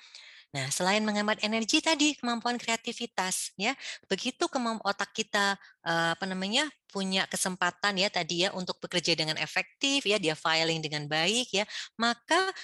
[0.54, 3.74] Nah, selain menghemat energi tadi kemampuan kreativitas ya.
[4.06, 10.06] Begitu kemampuan otak kita apa namanya punya kesempatan ya tadi ya untuk bekerja dengan efektif
[10.06, 11.64] ya, dia filing dengan baik ya,
[12.00, 12.54] maka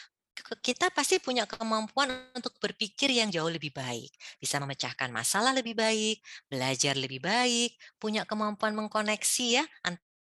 [0.64, 4.08] kita pasti punya kemampuan untuk berpikir yang jauh lebih baik,
[4.40, 9.64] bisa memecahkan masalah lebih baik, belajar lebih baik, punya kemampuan mengkoneksi ya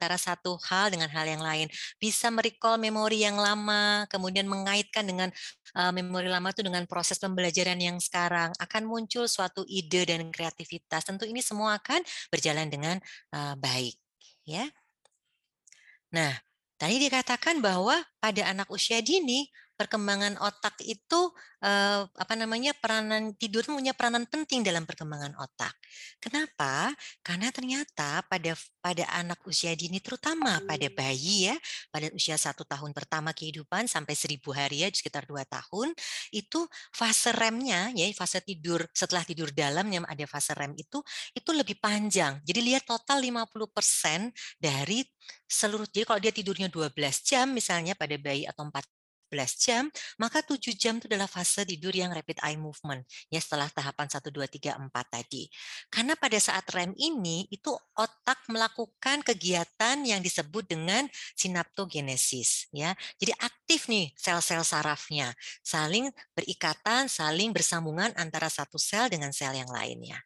[0.01, 1.69] antara satu hal dengan hal yang lain.
[2.01, 5.29] Bisa merecall memori yang lama, kemudian mengaitkan dengan
[5.77, 8.57] uh, memori lama itu dengan proses pembelajaran yang sekarang.
[8.57, 11.05] Akan muncul suatu ide dan kreativitas.
[11.05, 12.01] Tentu ini semua akan
[12.33, 12.97] berjalan dengan
[13.37, 14.01] uh, baik.
[14.49, 14.65] ya.
[16.17, 16.33] Nah,
[16.81, 21.33] tadi dikatakan bahwa pada anak usia dini perkembangan otak itu
[21.65, 25.73] eh, apa namanya peranan tidur punya peranan penting dalam perkembangan otak.
[26.21, 26.93] Kenapa?
[27.25, 28.53] Karena ternyata pada
[28.85, 31.57] pada anak usia dini terutama pada bayi ya
[31.89, 35.97] pada usia satu tahun pertama kehidupan sampai seribu hari ya sekitar dua tahun
[36.33, 41.01] itu fase remnya ya fase tidur setelah tidur dalam yang ada fase rem itu
[41.33, 42.37] itu lebih panjang.
[42.45, 44.29] Jadi lihat total 50%
[44.61, 45.01] dari
[45.49, 46.93] seluruh jadi kalau dia tidurnya 12
[47.25, 49.00] jam misalnya pada bayi atau 4
[49.57, 49.87] jam,
[50.19, 54.19] maka 7 jam itu adalah fase tidur yang rapid eye movement ya setelah tahapan 1
[54.27, 55.47] 2 3 4 tadi.
[55.87, 61.07] Karena pada saat REM ini itu otak melakukan kegiatan yang disebut dengan
[61.39, 62.95] sinaptogenesis ya.
[63.21, 65.31] Jadi aktif nih sel-sel sarafnya,
[65.63, 70.19] saling berikatan, saling bersambungan antara satu sel dengan sel yang lainnya.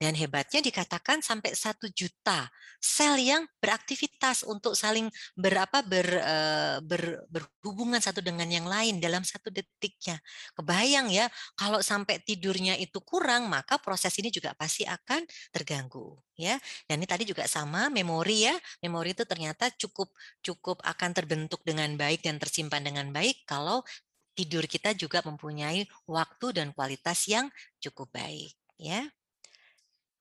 [0.00, 2.48] Dan hebatnya dikatakan sampai satu juta
[2.80, 9.22] sel yang beraktivitas untuk saling berapa ber, eh, ber, berhubungan satu dengan yang lain dalam
[9.22, 10.18] satu detiknya.
[10.58, 16.58] Kebayang ya, kalau sampai tidurnya itu kurang, maka proses ini juga pasti akan terganggu ya.
[16.90, 18.54] Dan ini tadi juga sama memori ya.
[18.82, 20.10] Memori itu ternyata cukup
[20.42, 23.86] cukup akan terbentuk dengan baik dan tersimpan dengan baik kalau
[24.34, 29.04] tidur kita juga mempunyai waktu dan kualitas yang cukup baik ya.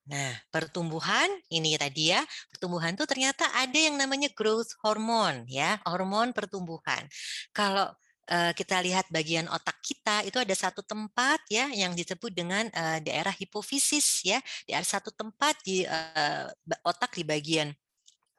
[0.10, 6.34] Nah, pertumbuhan ini tadi ya, pertumbuhan itu ternyata ada yang namanya growth hormone ya, hormon
[6.34, 7.06] pertumbuhan.
[7.54, 7.94] Kalau
[8.30, 13.34] kita lihat bagian otak kita itu ada satu tempat ya yang disebut dengan uh, daerah
[13.34, 14.38] hipofisis ya,
[14.70, 16.46] di satu tempat di uh,
[16.86, 17.74] otak di bagian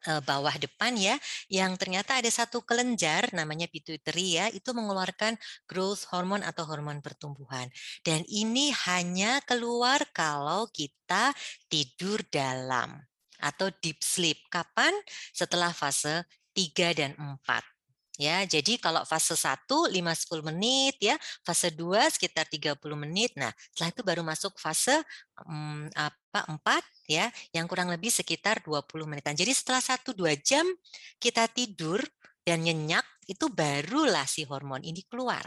[0.01, 1.21] Eh, bawah depan ya,
[1.53, 5.37] yang ternyata ada satu kelenjar namanya pituitary ya, itu mengeluarkan
[5.69, 7.69] growth hormone atau hormon pertumbuhan.
[8.01, 11.37] Dan ini hanya keluar kalau kita
[11.69, 12.97] tidur dalam
[13.45, 14.41] atau deep sleep.
[14.49, 14.97] Kapan?
[15.37, 16.25] Setelah fase
[16.57, 17.80] 3 dan 4.
[18.21, 23.33] Ya, jadi kalau fase 1 5-10 menit ya, fase 2 sekitar 30 menit.
[23.41, 24.93] Nah, setelah itu baru masuk fase
[25.49, 29.33] um, apa 4 ya, yang kurang lebih sekitar 20 menitan.
[29.33, 30.69] Jadi setelah 1-2 jam
[31.17, 32.05] kita tidur
[32.45, 35.45] dan nyenyak, itu barulah si hormon ini keluar.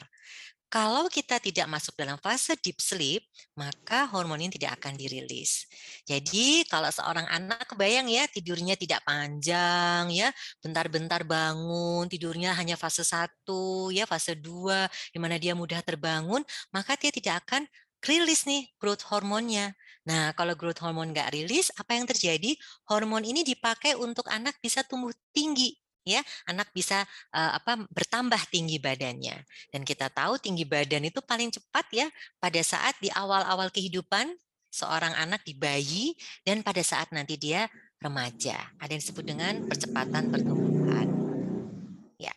[0.73, 3.21] Kalau kita tidak masuk dalam fase deep sleep,
[3.53, 5.69] maka hormon ini tidak akan dirilis.
[6.01, 10.33] Jadi kalau seorang anak kebayang ya tidurnya tidak panjang ya,
[10.65, 16.41] bentar-bentar bangun, tidurnya hanya fase 1 ya, fase 2 di mana dia mudah terbangun,
[16.73, 17.69] maka dia tidak akan
[18.01, 19.77] rilis nih growth hormonnya.
[20.09, 22.57] Nah, kalau growth hormone nggak rilis, apa yang terjadi?
[22.89, 28.77] Hormon ini dipakai untuk anak bisa tumbuh tinggi ya anak bisa uh, apa bertambah tinggi
[28.79, 29.39] badannya.
[29.71, 34.35] Dan kita tahu tinggi badan itu paling cepat ya pada saat di awal-awal kehidupan
[34.73, 37.69] seorang anak di bayi dan pada saat nanti dia
[38.01, 38.57] remaja.
[38.81, 41.07] Ada yang disebut dengan percepatan pertumbuhan.
[42.17, 42.33] Ya.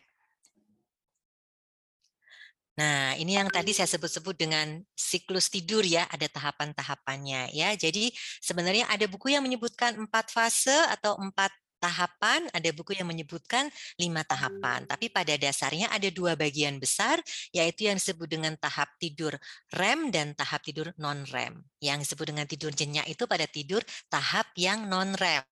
[2.77, 7.73] Nah, ini yang tadi saya sebut-sebut dengan siklus tidur ya, ada tahapan-tahapannya ya.
[7.73, 13.69] Jadi sebenarnya ada buku yang menyebutkan empat fase atau empat tahapan, ada buku yang menyebutkan
[13.97, 14.85] lima tahapan.
[14.85, 17.21] Tapi pada dasarnya ada dua bagian besar,
[17.53, 19.33] yaitu yang disebut dengan tahap tidur
[19.73, 21.61] REM dan tahap tidur non-REM.
[21.81, 25.45] Yang disebut dengan tidur nyenyak itu pada tidur tahap yang non-REM.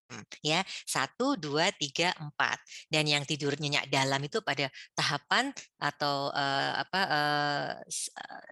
[0.45, 2.61] ya Satu, dua, tiga, empat.
[2.89, 5.49] Dan yang tidur nyenyak dalam itu pada tahapan
[5.81, 7.71] atau uh, apa uh,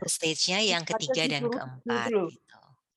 [0.05, 2.09] stage-nya yang ketiga dan keempat.
[2.09, 2.23] Gitu,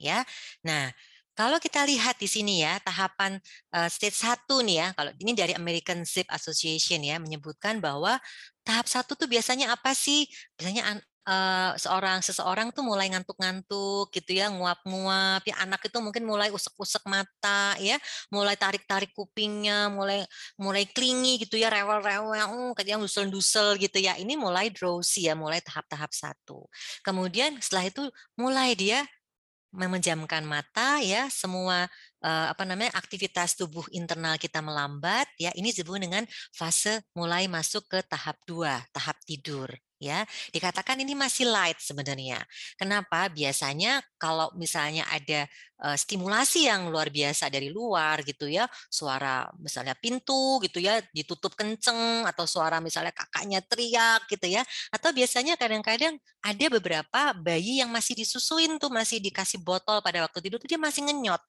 [0.01, 0.25] ya.
[0.65, 0.93] Nah,
[1.37, 3.37] kalau kita lihat di sini ya, tahapan
[3.77, 8.17] uh, stage 1 nih ya, kalau ini dari American Sleep Association ya, menyebutkan bahwa
[8.65, 10.25] tahap satu tuh biasanya apa sih?
[10.57, 10.97] Biasanya
[11.29, 17.05] uh, seorang seseorang tuh mulai ngantuk-ngantuk gitu ya, nguap-nguap, ya anak itu mungkin mulai usek-usek
[17.05, 18.01] mata ya,
[18.33, 20.25] mulai tarik-tarik kupingnya, mulai
[20.57, 24.17] mulai klingi gitu ya, rewel-rewel, uh, kayak dusel-dusel gitu ya.
[24.17, 26.65] Ini mulai drowsy ya, mulai tahap-tahap satu.
[27.05, 28.03] Kemudian setelah itu
[28.41, 29.05] mulai dia
[29.77, 31.85] memejamkan mata ya semua
[32.25, 37.85] uh, apa namanya aktivitas tubuh internal kita melambat ya ini disebut dengan fase mulai masuk
[37.87, 40.25] ke tahap dua tahap tidur ya.
[40.53, 42.41] Dikatakan ini masih light sebenarnya.
[42.77, 43.29] Kenapa?
[43.33, 45.45] Biasanya kalau misalnya ada
[45.85, 51.53] uh, stimulasi yang luar biasa dari luar gitu ya suara misalnya pintu gitu ya ditutup
[51.53, 57.91] kenceng atau suara misalnya kakaknya teriak gitu ya atau biasanya kadang-kadang ada beberapa bayi yang
[57.91, 61.43] masih disusuin tuh masih dikasih botol pada waktu tidur tuh dia masih ngenyot.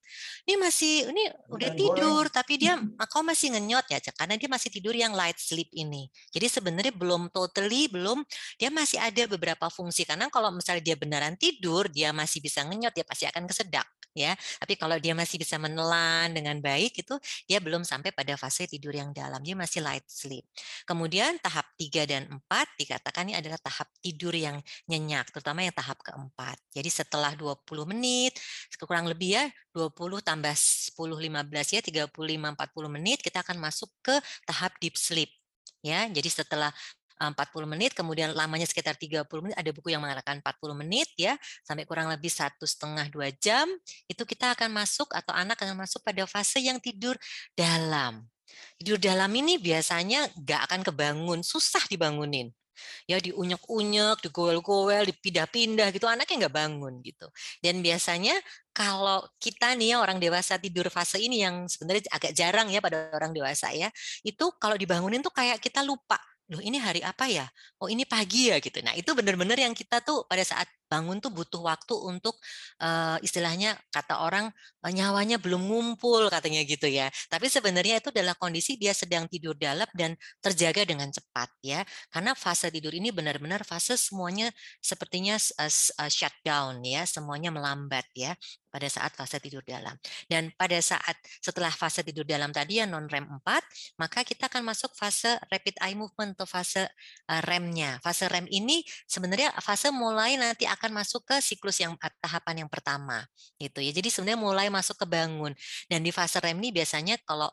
[0.49, 2.81] Ini masih ini udah tidur tapi dia
[3.13, 4.01] kau masih ngenyot ya?
[4.17, 6.09] Karena dia masih tidur yang light sleep ini.
[6.33, 8.25] Jadi sebenarnya belum totally belum
[8.59, 10.03] dia masih ada beberapa fungsi.
[10.07, 14.33] Karena kalau misalnya dia beneran tidur dia masih bisa ngenyot dia pasti akan kesedak ya.
[14.33, 18.97] Tapi kalau dia masih bisa menelan dengan baik itu dia belum sampai pada fase tidur
[18.97, 19.39] yang dalam.
[19.45, 20.43] Dia masih light sleep.
[20.89, 24.57] Kemudian tahap 3 dan 4 dikatakan ini adalah tahap tidur yang
[24.89, 26.57] nyenyak terutama yang tahap keempat.
[26.73, 28.33] Jadi setelah 20 menit
[28.87, 29.45] kurang lebih ya
[29.75, 34.15] 20 tambah 10 15 ya 35 40 menit kita akan masuk ke
[34.47, 35.29] tahap deep sleep
[35.85, 36.09] ya.
[36.09, 36.71] Jadi setelah
[37.19, 41.33] 40 menit, kemudian lamanya sekitar 30 menit, ada buku yang mengatakan 40 menit ya,
[41.65, 43.65] sampai kurang lebih satu setengah dua jam,
[44.05, 47.17] itu kita akan masuk atau anak akan masuk pada fase yang tidur
[47.57, 48.25] dalam.
[48.79, 52.53] Tidur dalam ini biasanya nggak akan kebangun, susah dibangunin
[53.09, 57.27] ya diunyek-unyek, digowel-gowel, dipindah-pindah gitu, anaknya nggak bangun gitu.
[57.61, 58.37] Dan biasanya
[58.71, 63.09] kalau kita nih ya orang dewasa tidur fase ini yang sebenarnya agak jarang ya pada
[63.13, 63.89] orang dewasa ya,
[64.21, 66.17] itu kalau dibangunin tuh kayak kita lupa
[66.51, 67.45] loh ini hari apa ya?
[67.81, 68.79] Oh ini pagi ya gitu.
[68.85, 72.39] Nah itu benar-benar yang kita tuh pada saat bangun tuh butuh waktu untuk
[72.81, 74.49] uh, istilahnya kata orang
[74.83, 77.11] uh, nyawanya belum ngumpul katanya gitu ya.
[77.27, 81.83] Tapi sebenarnya itu adalah kondisi dia sedang tidur dalam dan terjaga dengan cepat ya.
[82.09, 88.33] Karena fase tidur ini benar-benar fase semuanya sepertinya uh, uh, shutdown ya, semuanya melambat ya
[88.77, 89.97] pada saat fase tidur dalam.
[90.29, 94.61] Dan pada saat setelah fase tidur dalam tadi yang non REM 4, maka kita akan
[94.69, 96.85] masuk fase rapid eye movement atau fase
[97.31, 97.97] uh, REM-nya.
[98.05, 103.25] Fase REM ini sebenarnya fase mulai nanti akan masuk ke siklus yang tahapan yang pertama
[103.57, 103.91] gitu ya.
[103.91, 105.51] Jadi sebenarnya mulai masuk ke bangun
[105.89, 107.49] dan di fase REM ini biasanya kalau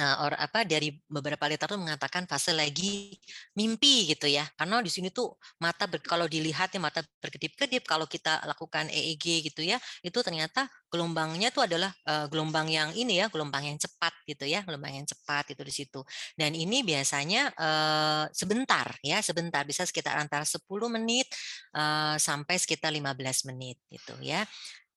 [0.00, 3.14] uh, or apa dari beberapa literatur mengatakan fase lagi
[3.54, 4.46] mimpi gitu ya.
[4.58, 9.50] Karena di sini tuh mata ber, kalau dilihat ya mata berkedip-kedip kalau kita lakukan EEG
[9.50, 14.14] gitu ya itu ternyata gelombangnya tuh adalah uh, gelombang yang ini ya gelombang yang cepat
[14.26, 16.00] gitu ya gelombang yang cepat itu di situ.
[16.34, 21.30] Dan ini biasanya uh, sebentar ya sebentar bisa sekitar antara 10 menit
[21.74, 24.42] uh, sampai sekitar 15 menit gitu ya.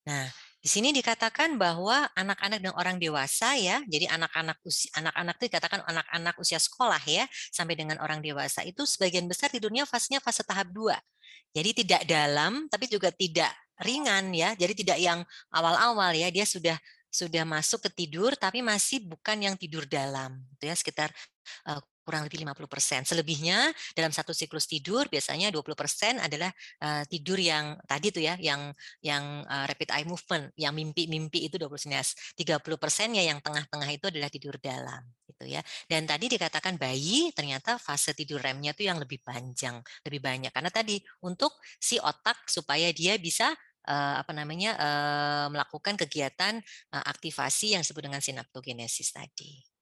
[0.06, 4.58] Nah di sini dikatakan bahwa anak-anak dan orang dewasa ya, jadi anak-anak
[4.98, 9.86] anak-anak itu dikatakan anak-anak usia sekolah ya, sampai dengan orang dewasa itu sebagian besar tidurnya
[9.86, 10.98] fasenya fase tahap 2.
[11.54, 13.54] Jadi tidak dalam tapi juga tidak
[13.86, 14.58] ringan ya.
[14.58, 15.22] Jadi tidak yang
[15.54, 16.74] awal-awal ya, dia sudah
[17.08, 20.42] sudah masuk ke tidur tapi masih bukan yang tidur dalam.
[20.58, 21.14] Itu ya sekitar
[21.70, 23.04] uh, kurang lebih 50%.
[23.04, 26.48] Selebihnya dalam satu siklus tidur biasanya 20% adalah
[26.80, 28.72] uh, tidur yang tadi tuh ya, yang
[29.04, 31.76] yang uh, rapid eye movement, yang mimpi-mimpi itu 20
[32.32, 35.60] 30% ya yang tengah-tengah itu adalah tidur dalam gitu ya.
[35.84, 40.72] Dan tadi dikatakan bayi ternyata fase tidur remnya itu yang lebih panjang, lebih banyak karena
[40.72, 43.52] tadi untuk si otak supaya dia bisa
[43.84, 44.72] uh, apa namanya
[45.52, 46.56] melakukan kegiatan
[46.88, 49.77] aktivasi yang disebut dengan sinaptogenesis tadi.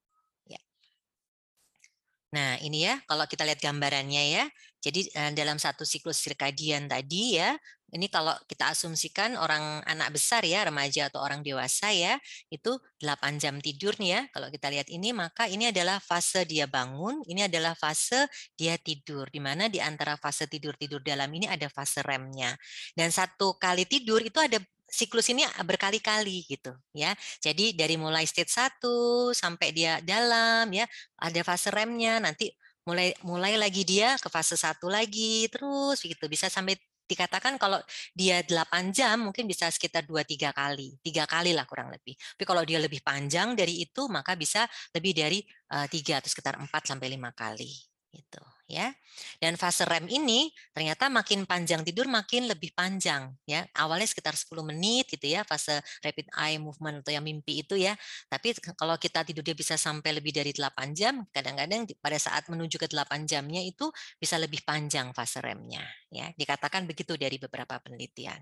[2.34, 4.44] Nah, ini ya, kalau kita lihat gambarannya ya.
[4.82, 7.58] Jadi dalam satu siklus sirkadian tadi ya,
[7.90, 12.18] ini kalau kita asumsikan orang anak besar ya, remaja atau orang dewasa ya,
[12.50, 14.20] itu 8 jam tidur nih ya.
[14.30, 19.26] Kalau kita lihat ini, maka ini adalah fase dia bangun, ini adalah fase dia tidur.
[19.30, 22.54] Di mana di antara fase tidur-tidur dalam ini ada fase remnya.
[22.94, 27.12] Dan satu kali tidur itu ada siklus ini berkali-kali gitu ya.
[27.42, 30.86] Jadi dari mulai stage 1 sampai dia dalam ya,
[31.20, 32.50] ada fase remnya nanti
[32.86, 37.78] mulai mulai lagi dia ke fase satu lagi terus begitu bisa sampai dikatakan kalau
[38.14, 42.18] dia 8 jam mungkin bisa sekitar 2-3 kali, tiga kali lah kurang lebih.
[42.18, 45.38] Tapi kalau dia lebih panjang dari itu maka bisa lebih dari
[45.70, 47.70] uh, 3 atau sekitar 4 sampai 5 kali
[48.10, 48.90] gitu ya.
[49.38, 53.64] Dan fase REM ini ternyata makin panjang tidur makin lebih panjang ya.
[53.72, 57.94] Awalnya sekitar 10 menit gitu ya fase rapid eye movement atau yang mimpi itu ya.
[58.28, 62.76] Tapi kalau kita tidur dia bisa sampai lebih dari 8 jam, kadang-kadang pada saat menuju
[62.76, 63.88] ke 8 jamnya itu
[64.18, 66.26] bisa lebih panjang fase REM-nya ya.
[66.34, 68.38] Dikatakan begitu dari beberapa penelitian.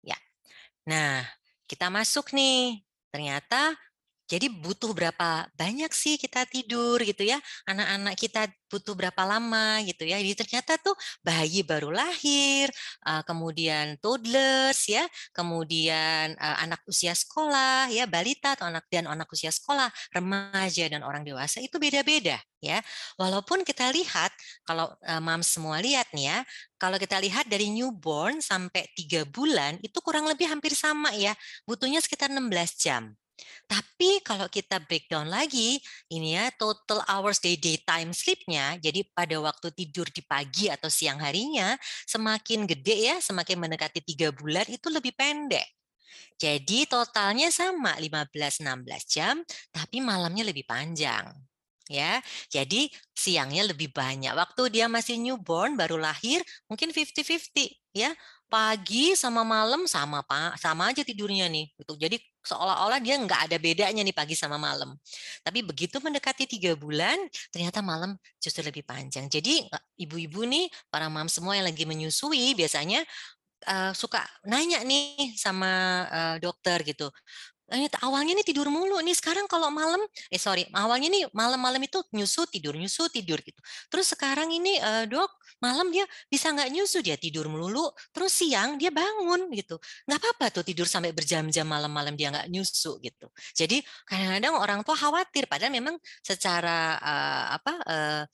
[0.00, 0.16] Ya.
[0.88, 1.26] Nah,
[1.66, 2.80] kita masuk nih.
[3.14, 3.78] Ternyata
[4.24, 7.36] jadi butuh berapa banyak sih kita tidur gitu ya?
[7.68, 10.18] Anak-anak kita butuh berapa lama gitu ya?
[10.18, 12.72] Jadi ternyata tuh bayi baru lahir,
[13.28, 15.06] kemudian toddlers ya,
[15.36, 21.22] kemudian anak usia sekolah ya, balita atau anak dan anak usia sekolah, remaja dan orang
[21.22, 22.82] dewasa itu beda-beda ya.
[23.20, 24.34] Walaupun kita lihat
[24.66, 24.90] kalau
[25.22, 26.38] mam semua lihat nih ya,
[26.80, 32.02] kalau kita lihat dari newborn sampai tiga bulan itu kurang lebih hampir sama ya, butuhnya
[32.02, 33.14] sekitar 16 jam.
[33.66, 35.80] Tapi kalau kita breakdown lagi,
[36.12, 41.18] ini ya total hours day daytime sleep-nya, jadi pada waktu tidur di pagi atau siang
[41.18, 41.74] harinya,
[42.06, 45.66] semakin gede ya, semakin mendekati tiga bulan itu lebih pendek.
[46.38, 51.30] Jadi totalnya sama 15-16 jam, tapi malamnya lebih panjang
[51.88, 52.20] ya.
[52.48, 54.32] Jadi siangnya lebih banyak.
[54.32, 58.12] Waktu dia masih newborn baru lahir mungkin 50-50 ya.
[58.48, 61.66] Pagi sama malam sama Pak, sama aja tidurnya nih.
[61.74, 61.92] Gitu.
[61.98, 64.94] Jadi seolah-olah dia nggak ada bedanya nih pagi sama malam.
[65.42, 67.16] Tapi begitu mendekati tiga bulan,
[67.50, 69.26] ternyata malam justru lebih panjang.
[69.26, 69.66] Jadi
[69.98, 73.02] ibu-ibu nih, para mam semua yang lagi menyusui biasanya
[73.68, 77.08] uh, suka nanya nih sama uh, dokter gitu
[77.72, 81.96] ini awalnya nih tidur mulu nih sekarang kalau malam eh sorry awalnya nih malam-malam itu
[82.12, 83.56] nyusu tidur nyusu tidur gitu.
[83.88, 85.32] Terus sekarang ini uh, dok
[85.64, 89.80] malam dia bisa nggak nyusu dia tidur melulu terus siang dia bangun gitu.
[90.04, 93.32] Nggak apa-apa tuh tidur sampai berjam-jam malam-malam dia nggak nyusu gitu.
[93.56, 98.24] Jadi kadang-kadang orang tua khawatir padahal memang secara uh, apa uh,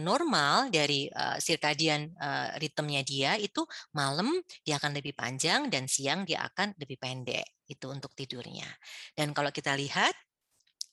[0.00, 4.32] normal dari uh, circadian uh, ritmenya dia itu malam
[4.64, 8.66] dia akan lebih panjang dan siang dia akan lebih pendek itu untuk tidurnya.
[9.14, 10.16] Dan kalau kita lihat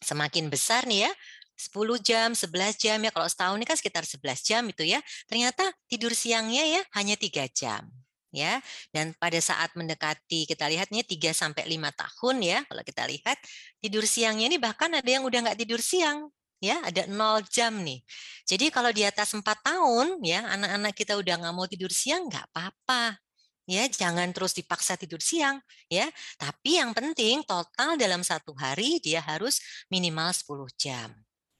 [0.03, 1.11] semakin besar nih ya,
[1.55, 4.99] 10 jam, 11 jam ya kalau setahun ini kan sekitar 11 jam itu ya.
[5.25, 7.87] Ternyata tidur siangnya ya hanya 3 jam
[8.35, 8.59] ya.
[8.91, 13.39] Dan pada saat mendekati kita lihatnya 3 sampai 5 tahun ya, kalau kita lihat
[13.79, 16.27] tidur siangnya ini bahkan ada yang udah nggak tidur siang
[16.59, 18.03] ya ada 0 jam nih.
[18.43, 22.51] Jadi kalau di atas 4 tahun ya anak-anak kita udah nggak mau tidur siang nggak
[22.51, 23.24] apa-apa
[23.65, 25.59] ya jangan terus dipaksa tidur siang
[25.89, 26.09] ya.
[26.37, 29.59] Tapi yang penting total dalam satu hari dia harus
[29.89, 31.09] minimal 10 jam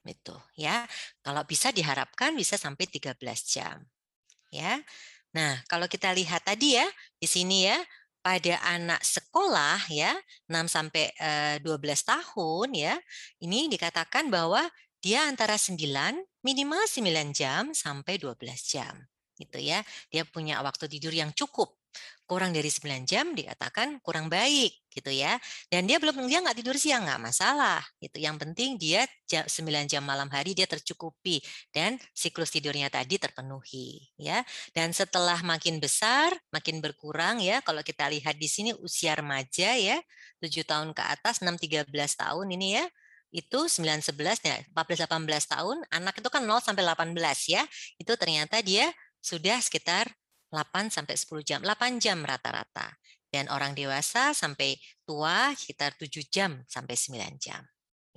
[0.06, 0.86] itu ya.
[1.20, 3.76] Kalau bisa diharapkan bisa sampai 13 jam
[4.54, 4.78] ya.
[5.34, 6.86] Nah kalau kita lihat tadi ya
[7.18, 7.78] di sini ya
[8.22, 10.10] pada anak sekolah ya
[10.50, 11.14] 6 sampai
[11.62, 12.94] 12 eh, tahun ya
[13.38, 14.66] ini dikatakan bahwa
[14.98, 15.78] dia antara 9
[16.42, 18.94] minimal 9 jam sampai 12 jam
[19.36, 19.84] gitu ya.
[20.08, 21.75] Dia punya waktu tidur yang cukup
[22.26, 25.38] kurang dari 9 jam dikatakan kurang baik gitu ya.
[25.70, 28.18] Dan dia belum dia nggak tidur siang nggak masalah gitu.
[28.18, 29.46] Yang penting dia 9
[29.86, 31.38] jam malam hari dia tercukupi
[31.70, 34.42] dan siklus tidurnya tadi terpenuhi ya.
[34.74, 37.62] Dan setelah makin besar, makin berkurang ya.
[37.62, 40.02] Kalau kita lihat di sini usia remaja ya,
[40.42, 41.88] 7 tahun ke atas, 6 13
[42.18, 42.86] tahun ini ya
[43.34, 47.12] itu 9 11 ya 14 18 tahun anak itu kan 0 sampai 18
[47.52, 47.62] ya
[48.00, 48.88] itu ternyata dia
[49.20, 50.08] sudah sekitar
[50.56, 52.96] 8 sampai 10 jam, 8 jam rata-rata.
[53.28, 57.60] Dan orang dewasa sampai tua sekitar 7 jam sampai 9 jam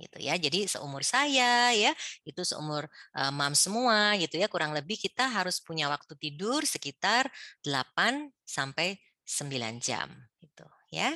[0.00, 0.34] gitu ya.
[0.40, 1.92] Jadi seumur saya ya,
[2.24, 7.28] itu seumur uh, mam semua gitu ya, kurang lebih kita harus punya waktu tidur sekitar
[7.60, 8.96] 8 sampai
[9.28, 10.08] 9 jam
[10.40, 11.12] gitu ya.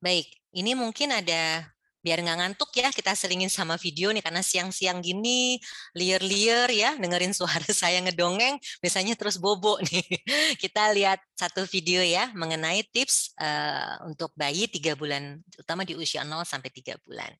[0.00, 1.64] Baik, ini mungkin ada
[2.00, 5.60] biar nggak ngantuk ya kita selingin sama video nih karena siang-siang gini
[5.92, 10.04] liar-liar ya dengerin suara saya ngedongeng biasanya terus bobo nih.
[10.56, 16.24] Kita lihat satu video ya mengenai tips uh, untuk bayi tiga bulan utama di usia
[16.24, 17.32] 0 sampai tiga bulan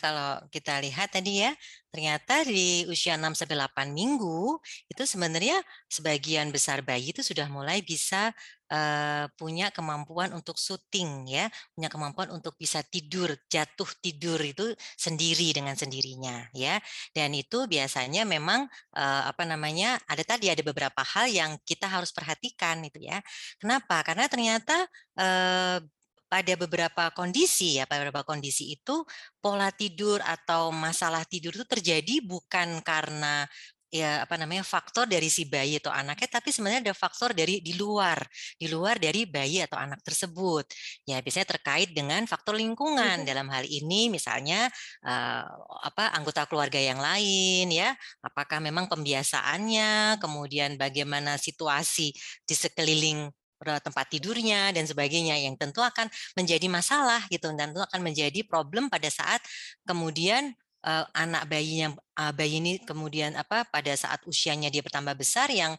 [0.00, 1.52] kalau kita lihat tadi ya,
[1.92, 4.56] ternyata di usia 6 sampai 8 minggu
[4.88, 5.60] itu sebenarnya
[5.92, 8.32] sebagian besar bayi itu sudah mulai bisa
[8.72, 15.52] uh, punya kemampuan untuk syuting ya, punya kemampuan untuk bisa tidur, jatuh tidur itu sendiri
[15.52, 16.78] dengan sendirinya ya.
[17.12, 18.64] Dan itu biasanya memang
[18.96, 20.00] uh, apa namanya?
[20.08, 23.20] ada tadi ada beberapa hal yang kita harus perhatikan itu ya.
[23.60, 24.00] Kenapa?
[24.06, 24.86] Karena ternyata
[25.18, 25.78] uh,
[26.30, 29.02] pada beberapa kondisi ya, pada beberapa kondisi itu
[29.42, 33.50] pola tidur atau masalah tidur itu terjadi bukan karena
[33.90, 37.74] ya apa namanya faktor dari si bayi atau anaknya tapi sebenarnya ada faktor dari di
[37.74, 38.22] luar
[38.54, 40.64] di luar dari bayi atau anak tersebut.
[41.04, 43.26] Ya biasanya terkait dengan faktor lingkungan.
[43.26, 44.70] Dalam hal ini misalnya
[45.02, 45.44] uh,
[45.82, 52.14] apa anggota keluarga yang lain ya apakah memang pembiasaannya kemudian bagaimana situasi
[52.46, 53.26] di sekeliling
[53.60, 58.88] tempat tidurnya dan sebagainya yang tentu akan menjadi masalah gitu dan tentu akan menjadi problem
[58.88, 59.44] pada saat
[59.84, 65.52] kemudian uh, anak bayinya uh, bayi ini kemudian apa pada saat usianya dia bertambah besar
[65.52, 65.76] yang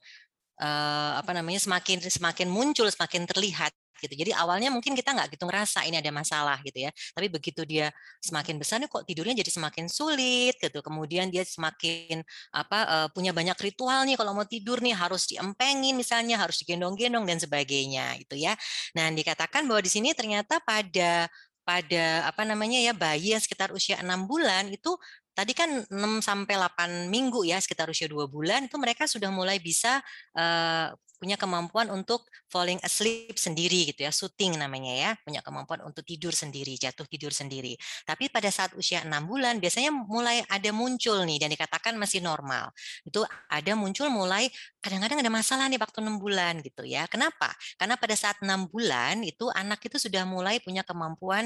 [0.61, 4.13] uh, apa namanya semakin semakin muncul semakin terlihat gitu.
[4.17, 6.91] Jadi awalnya mungkin kita nggak gitu ngerasa ini ada masalah gitu ya.
[7.13, 10.79] Tapi begitu dia semakin besar nih kok tidurnya jadi semakin sulit gitu.
[10.81, 15.93] Kemudian dia semakin apa uh, punya banyak ritual nih kalau mau tidur nih harus diempengin
[15.93, 18.57] misalnya, harus digendong-gendong dan sebagainya gitu ya.
[18.97, 21.29] Nah, dikatakan bahwa di sini ternyata pada
[21.61, 24.97] pada apa namanya ya bayi yang sekitar usia enam bulan itu
[25.31, 29.61] tadi kan 6 sampai 8 minggu ya sekitar usia dua bulan itu mereka sudah mulai
[29.63, 30.03] bisa
[30.35, 30.91] uh,
[31.21, 36.33] punya kemampuan untuk falling asleep sendiri gitu ya, syuting namanya ya, punya kemampuan untuk tidur
[36.33, 37.77] sendiri, jatuh tidur sendiri.
[38.09, 42.73] Tapi pada saat usia enam bulan biasanya mulai ada muncul nih dan dikatakan masih normal.
[43.05, 43.21] Itu
[43.53, 44.49] ada muncul mulai
[44.81, 47.05] kadang-kadang ada masalah nih waktu enam bulan gitu ya.
[47.05, 47.53] Kenapa?
[47.77, 51.45] Karena pada saat enam bulan itu anak itu sudah mulai punya kemampuan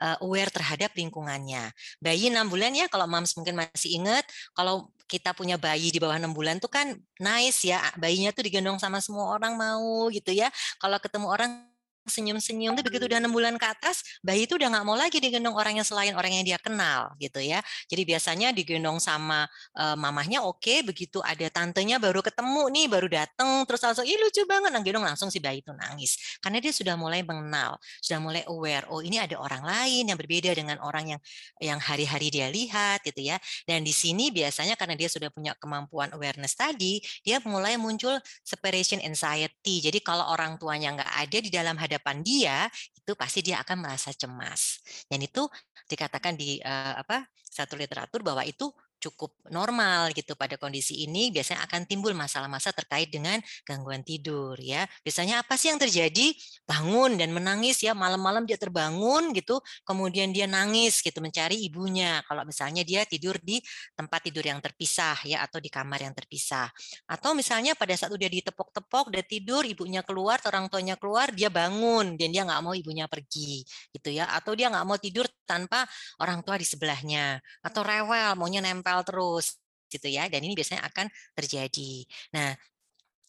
[0.00, 1.72] uh, aware terhadap lingkungannya.
[1.98, 6.16] Bayi enam bulan ya, kalau mams mungkin masih ingat, kalau kita punya bayi di bawah
[6.16, 10.48] enam bulan tuh kan nice ya, bayinya tuh digendong sama semua orang mau gitu ya.
[10.80, 11.71] Kalau ketemu orang
[12.06, 15.54] senyum-senyum tuh begitu udah enam bulan ke atas bayi itu udah nggak mau lagi digendong
[15.54, 17.62] orang yang selain orang yang dia kenal gitu ya.
[17.86, 19.46] Jadi biasanya digendong sama
[19.78, 24.18] uh, mamahnya oke okay, begitu ada tantenya baru ketemu nih baru dateng terus langsung ih
[24.18, 24.70] lucu banget.
[24.74, 28.84] Nah gendong langsung si bayi itu nangis karena dia sudah mulai mengenal sudah mulai aware
[28.90, 31.20] oh ini ada orang lain yang berbeda dengan orang yang
[31.62, 33.38] yang hari-hari dia lihat gitu ya.
[33.62, 38.98] Dan di sini biasanya karena dia sudah punya kemampuan awareness tadi dia mulai muncul separation
[39.06, 39.78] anxiety.
[39.78, 43.84] Jadi kalau orang tuanya nggak ada di dalam hadapan hadapan dia, itu pasti dia akan
[43.84, 44.80] merasa cemas.
[45.04, 45.44] Dan itu
[45.84, 48.72] dikatakan di uh, apa satu literatur bahwa itu
[49.02, 54.86] cukup normal gitu pada kondisi ini biasanya akan timbul masalah-masalah terkait dengan gangguan tidur ya.
[55.02, 56.30] Biasanya apa sih yang terjadi?
[56.62, 62.22] Bangun dan menangis ya, malam-malam dia terbangun gitu, kemudian dia nangis gitu mencari ibunya.
[62.30, 63.58] Kalau misalnya dia tidur di
[63.98, 66.70] tempat tidur yang terpisah ya atau di kamar yang terpisah.
[67.10, 72.14] Atau misalnya pada saat udah ditepok-tepok, udah tidur, ibunya keluar, orang tuanya keluar, dia bangun
[72.14, 74.30] dan dia nggak mau ibunya pergi gitu ya.
[74.36, 75.84] Atau dia nggak mau tidur tanpa
[76.20, 79.56] orang tua di sebelahnya atau rewel maunya nempel terus
[79.88, 82.04] gitu ya dan ini biasanya akan terjadi.
[82.36, 82.52] Nah,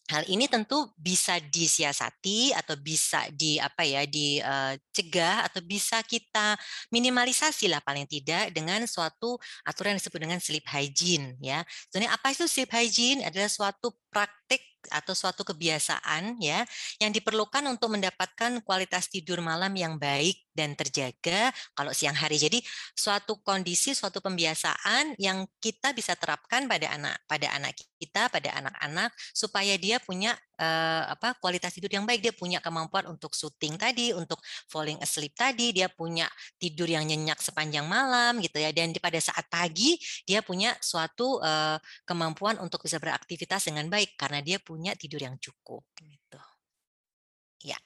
[0.04, 6.60] Hal ini tentu bisa disiasati atau bisa di apa ya dicegah atau bisa kita
[6.92, 11.64] minimalisasi lah paling tidak dengan suatu aturan yang disebut dengan sleep hygiene ya.
[11.88, 14.62] Sebenarnya apa itu sleep hygiene adalah suatu praktik
[14.92, 16.62] atau suatu kebiasaan ya
[17.00, 22.38] yang diperlukan untuk mendapatkan kualitas tidur malam yang baik dan terjaga kalau siang hari.
[22.38, 22.62] Jadi
[22.94, 29.10] suatu kondisi, suatu pembiasaan yang kita bisa terapkan pada anak pada anak kita, pada anak-anak
[29.34, 34.14] supaya dia punya uh, apa kualitas tidur yang baik, dia punya kemampuan untuk syuting tadi,
[34.14, 34.38] untuk
[34.70, 36.26] falling asleep tadi, dia punya
[36.58, 38.70] tidur yang nyenyak sepanjang malam gitu ya.
[38.70, 44.40] Dan pada saat pagi dia punya suatu uh, kemampuan untuk bisa beraktivitas dengan baik karena
[44.40, 46.40] dia punya tidur yang cukup gitu.
[47.64, 47.78] Ya.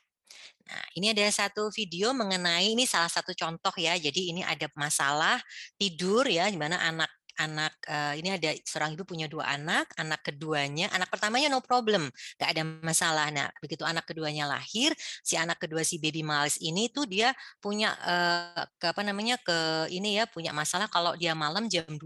[0.69, 3.97] Nah, ini ada satu video mengenai ini salah satu contoh ya.
[3.97, 5.41] Jadi ini ada masalah
[5.81, 7.09] tidur ya, di mana anak
[7.39, 12.11] anak uh, ini ada seorang ibu punya dua anak, anak keduanya, anak pertamanya no problem,
[12.37, 13.27] nggak ada masalah.
[13.31, 17.31] Nah, begitu anak keduanya lahir, si anak kedua si baby Malis ini tuh dia
[17.63, 22.03] punya uh, ke apa namanya ke ini ya punya masalah kalau dia malam jam 2.40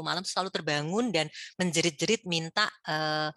[0.00, 1.28] malam selalu terbangun dan
[1.60, 3.28] menjerit-jerit minta uh,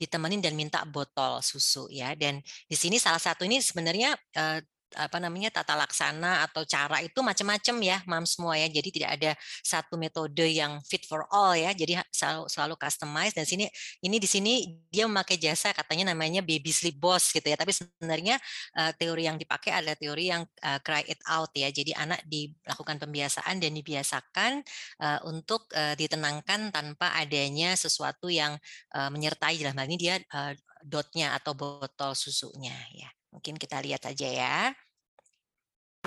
[0.00, 2.16] ditemenin dan minta botol susu ya.
[2.16, 4.58] Dan di sini salah satu ini sebenarnya uh,
[4.96, 8.68] apa namanya tata laksana atau cara itu macam-macam ya, mam semua ya.
[8.68, 9.30] Jadi tidak ada
[9.64, 11.72] satu metode yang fit for all ya.
[11.72, 13.66] Jadi selalu selalu customize dan sini
[14.04, 14.52] ini di sini
[14.92, 17.56] dia memakai jasa katanya namanya baby sleep boss gitu ya.
[17.56, 18.36] Tapi sebenarnya
[18.76, 21.72] uh, teori yang dipakai adalah teori yang uh, cry it out ya.
[21.72, 24.52] Jadi anak dilakukan pembiasaan dan dibiasakan
[25.00, 28.58] uh, untuk ditenangkan tanpa adanya sesuatu yang
[28.92, 30.16] menyertai dalam hal ini dia
[30.84, 33.08] dotnya atau botol susunya ya.
[33.32, 34.56] Mungkin kita lihat aja ya.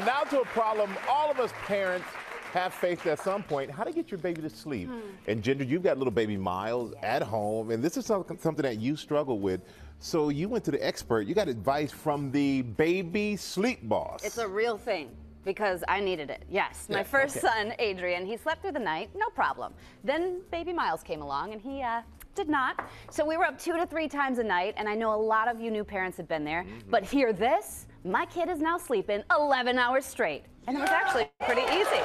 [0.06, 2.08] Now to a problem all of us parents
[2.56, 4.88] have faced at some point, how to get your baby to sleep.
[4.88, 5.00] Hmm.
[5.28, 8.96] And Ginger, you've got little baby Miles at home, and this is something that you
[8.96, 9.60] struggle with.
[10.00, 11.28] So you went to the expert.
[11.28, 14.24] You got advice from the baby sleep boss.
[14.24, 15.12] It's a real thing
[15.44, 16.44] because I needed it.
[16.50, 17.48] Yes, my first okay.
[17.48, 19.74] son, Adrian, he slept through the night, no problem.
[20.04, 22.02] Then baby Miles came along, and he uh,
[22.36, 22.88] did not.
[23.10, 25.48] So we were up two to three times a night, and I know a lot
[25.48, 26.64] of you new parents have been there.
[26.64, 26.92] Mm -hmm.
[26.92, 30.44] But hear this my kid is now sleeping 11 hours straight.
[30.68, 32.02] And it was actually pretty easy.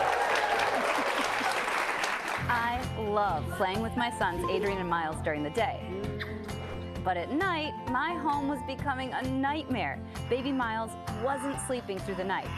[2.48, 5.78] I love playing with my sons, Adrian and Miles, during the day.
[7.04, 9.98] But at night, my home was becoming a nightmare.
[10.30, 10.90] Baby Miles
[11.22, 12.48] wasn't sleeping through the night.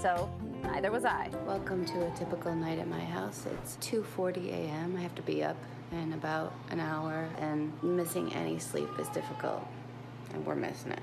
[0.00, 0.30] So
[0.64, 1.30] Neither was I.
[1.46, 3.46] Welcome to a typical night at my house.
[3.46, 4.96] It's 2.40 a.m.
[4.96, 5.56] I have to be up
[5.92, 9.64] in about an hour, and missing any sleep is difficult,
[10.32, 11.02] and we're missing it.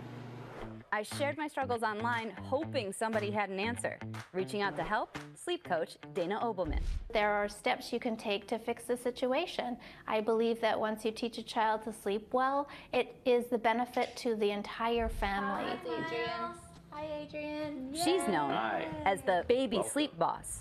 [0.92, 3.98] I shared my struggles online, hoping somebody had an answer.
[4.34, 6.82] Reaching out to help, sleep coach Dana Obelman.
[7.14, 9.78] There are steps you can take to fix the situation.
[10.06, 14.16] I believe that once you teach a child to sleep well, it is the benefit
[14.18, 15.72] to the entire family.
[15.86, 16.52] Adrian.
[17.02, 17.92] Hi, Adrian.
[17.96, 18.86] She's known Hi.
[19.06, 19.92] as the baby Welcome.
[19.92, 20.60] sleep boss.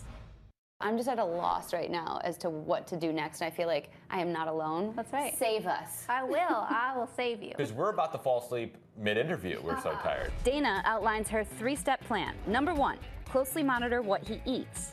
[0.80, 3.42] I'm just at a loss right now as to what to do next.
[3.42, 4.94] And I feel like I am not alone.
[4.96, 5.36] That's right.
[5.38, 6.06] Save us.
[6.08, 6.38] I will.
[6.40, 7.50] I will save you.
[7.58, 9.60] Because we're about to fall asleep mid interview.
[9.62, 10.32] We're so tired.
[10.42, 12.34] Dana outlines her three step plan.
[12.46, 14.92] Number one, closely monitor what he eats.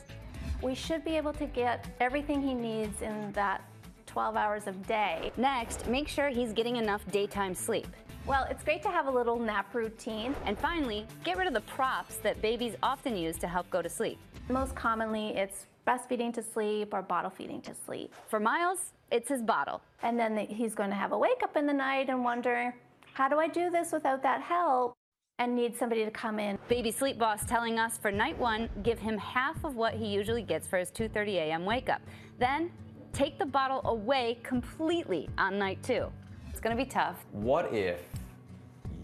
[0.62, 3.62] We should be able to get everything he needs in that
[4.04, 5.32] 12 hours of day.
[5.38, 7.86] Next, make sure he's getting enough daytime sleep.
[8.28, 10.36] Well, it's great to have a little nap routine.
[10.44, 13.88] And finally, get rid of the props that babies often use to help go to
[13.88, 14.18] sleep.
[14.50, 18.14] Most commonly, it's breastfeeding to sleep or bottle feeding to sleep.
[18.28, 19.80] For Miles, it's his bottle.
[20.02, 22.74] And then he's going to have a wake up in the night and wonder,
[23.14, 24.92] how do I do this without that help?
[25.38, 26.58] And need somebody to come in.
[26.68, 30.42] Baby Sleep Boss telling us for night one, give him half of what he usually
[30.42, 31.64] gets for his 2.30 a.m.
[31.64, 32.02] wake up.
[32.38, 32.72] Then
[33.14, 36.12] take the bottle away completely on night two.
[36.50, 37.24] It's gonna be tough.
[37.30, 38.17] What if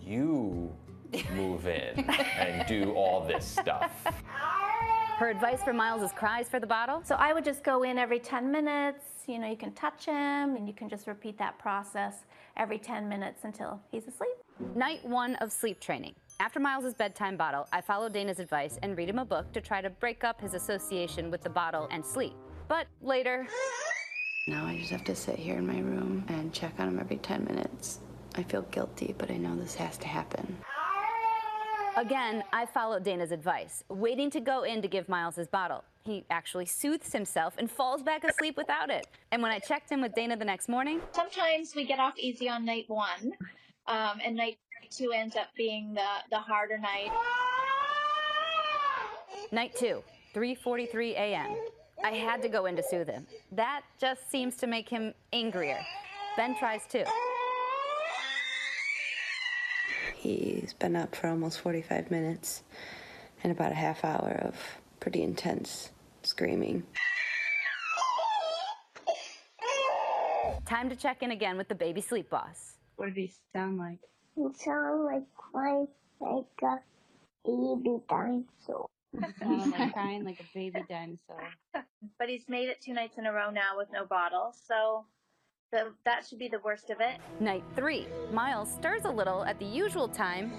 [0.07, 0.73] you
[1.35, 1.99] move in
[2.39, 3.91] and do all this stuff?
[5.17, 7.03] Her advice for Miles is cries for the bottle.
[7.05, 9.05] So I would just go in every 10 minutes.
[9.29, 12.25] You know, you can touch him and you can just repeat that process
[12.57, 14.35] every 10 minutes until he's asleep.
[14.75, 16.15] Night one of sleep training.
[16.41, 19.81] After Miles' bedtime bottle, I follow Dana's advice and read him a book to try
[19.81, 22.35] to break up his association with the bottle and sleep.
[22.67, 23.47] But later,
[24.49, 27.19] now I just have to sit here in my room and check on him every
[27.19, 28.01] 10 minutes.
[28.35, 30.59] I feel guilty, but I know this has to happen.
[31.97, 35.85] Again, I followed Dana's advice, waiting to go in to give Miles his bottle.
[36.03, 39.07] He actually soothes himself and falls back asleep without it.
[39.31, 42.49] And when I checked in with Dana the next morning, sometimes we get off easy
[42.49, 43.33] on night one,
[43.87, 44.59] um, and night
[44.91, 47.13] two ends up being the, the harder night.
[49.53, 50.03] Night two,
[50.35, 51.57] 3:43 a.m.
[52.03, 53.27] I had to go in to soothe him.
[53.53, 55.79] That just seems to make him angrier.
[56.37, 57.05] Ben tries too.
[60.25, 62.63] He's been up for almost 45 minutes
[63.43, 64.57] and about a half hour of
[64.99, 65.91] pretty intense
[66.23, 66.83] screaming.
[70.65, 72.77] Time to check in again with the baby sleep boss.
[72.97, 73.99] What did he sound like?
[74.35, 76.79] He sounded like crying like a
[77.45, 78.89] baby dinosaur.
[79.39, 81.51] Sounded like crying like a baby dinosaur.
[82.19, 85.05] But he's made it two nights in a row now with no bottle, so
[85.73, 87.19] the, that should be the worst of it.
[87.41, 88.07] Night three.
[88.33, 90.53] Miles stirs a little at the usual time,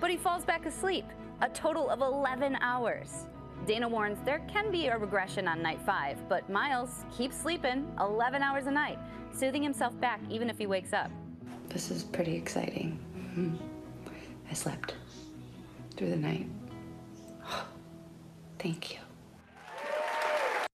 [0.00, 1.04] but he falls back asleep.
[1.42, 3.26] A total of 11 hours.
[3.66, 8.42] Dana warns there can be a regression on night five, but Miles keeps sleeping 11
[8.42, 8.98] hours a night,
[9.34, 11.10] soothing himself back even if he wakes up.
[11.68, 12.98] This is pretty exciting.
[13.16, 13.56] Mm-hmm.
[14.50, 14.94] I slept
[15.96, 16.46] through the night.
[18.58, 18.98] Thank you.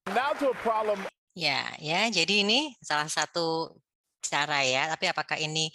[0.07, 0.99] Now to a problem.
[1.37, 2.09] Ya, ya.
[2.09, 3.71] Jadi ini salah satu
[4.19, 5.71] cara ya, tapi apakah ini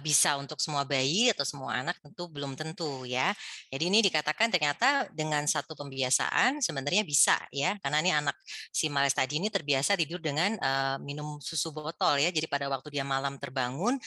[0.00, 3.34] bisa untuk semua bayi atau semua anak tentu belum tentu ya.
[3.68, 8.36] Jadi ini dikatakan ternyata dengan satu pembiasaan sebenarnya bisa ya, karena ini anak
[8.72, 12.30] si Males tadi ini terbiasa tidur dengan uh, minum susu botol ya.
[12.32, 13.98] Jadi pada waktu dia malam terbangun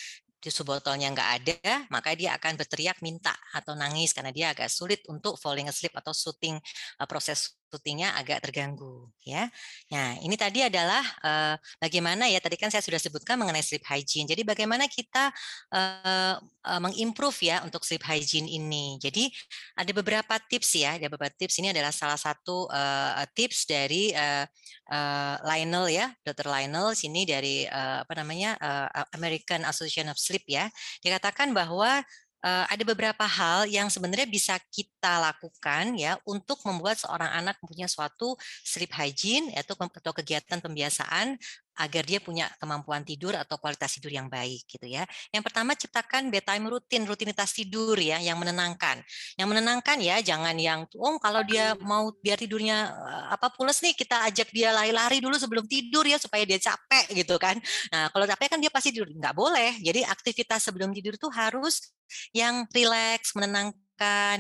[0.42, 5.06] tisu botolnya nggak ada, maka dia akan berteriak minta atau nangis karena dia agak sulit
[5.06, 6.58] untuk falling asleep atau shooting
[7.06, 9.48] proses syutingnya agak terganggu ya.
[9.88, 14.28] Nah, ini tadi adalah uh, bagaimana ya tadi kan saya sudah sebutkan mengenai sleep hygiene.
[14.28, 15.32] Jadi bagaimana kita
[15.72, 19.00] uh, uh, mengimprove ya untuk sleep hygiene ini.
[19.00, 19.32] Jadi
[19.80, 24.44] ada beberapa tips ya, ada beberapa tips ini adalah salah satu uh, tips dari uh,
[24.92, 26.52] uh, Lionel ya, Dr.
[26.52, 30.68] Lionel sini dari uh, apa namanya uh, American Association of Sleep ya.
[31.00, 32.04] Dikatakan bahwa
[32.42, 38.34] ada beberapa hal yang sebenarnya bisa kita lakukan ya untuk membuat seorang anak punya suatu
[38.66, 41.38] sleep hygiene yaitu atau kegiatan pembiasaan
[41.80, 45.08] agar dia punya kemampuan tidur atau kualitas tidur yang baik gitu ya.
[45.32, 49.00] Yang pertama ciptakan bedtime rutin, rutinitas tidur ya yang menenangkan.
[49.40, 53.96] Yang menenangkan ya jangan yang oh kalau dia mau biar tidurnya eh, apa pules nih
[53.96, 57.56] kita ajak dia lari-lari dulu sebelum tidur ya supaya dia capek gitu kan.
[57.94, 59.08] Nah, kalau capek kan dia pasti tidur.
[59.12, 59.80] Nggak boleh.
[59.80, 61.92] Jadi aktivitas sebelum tidur itu harus
[62.36, 63.91] yang rileks, menenangkan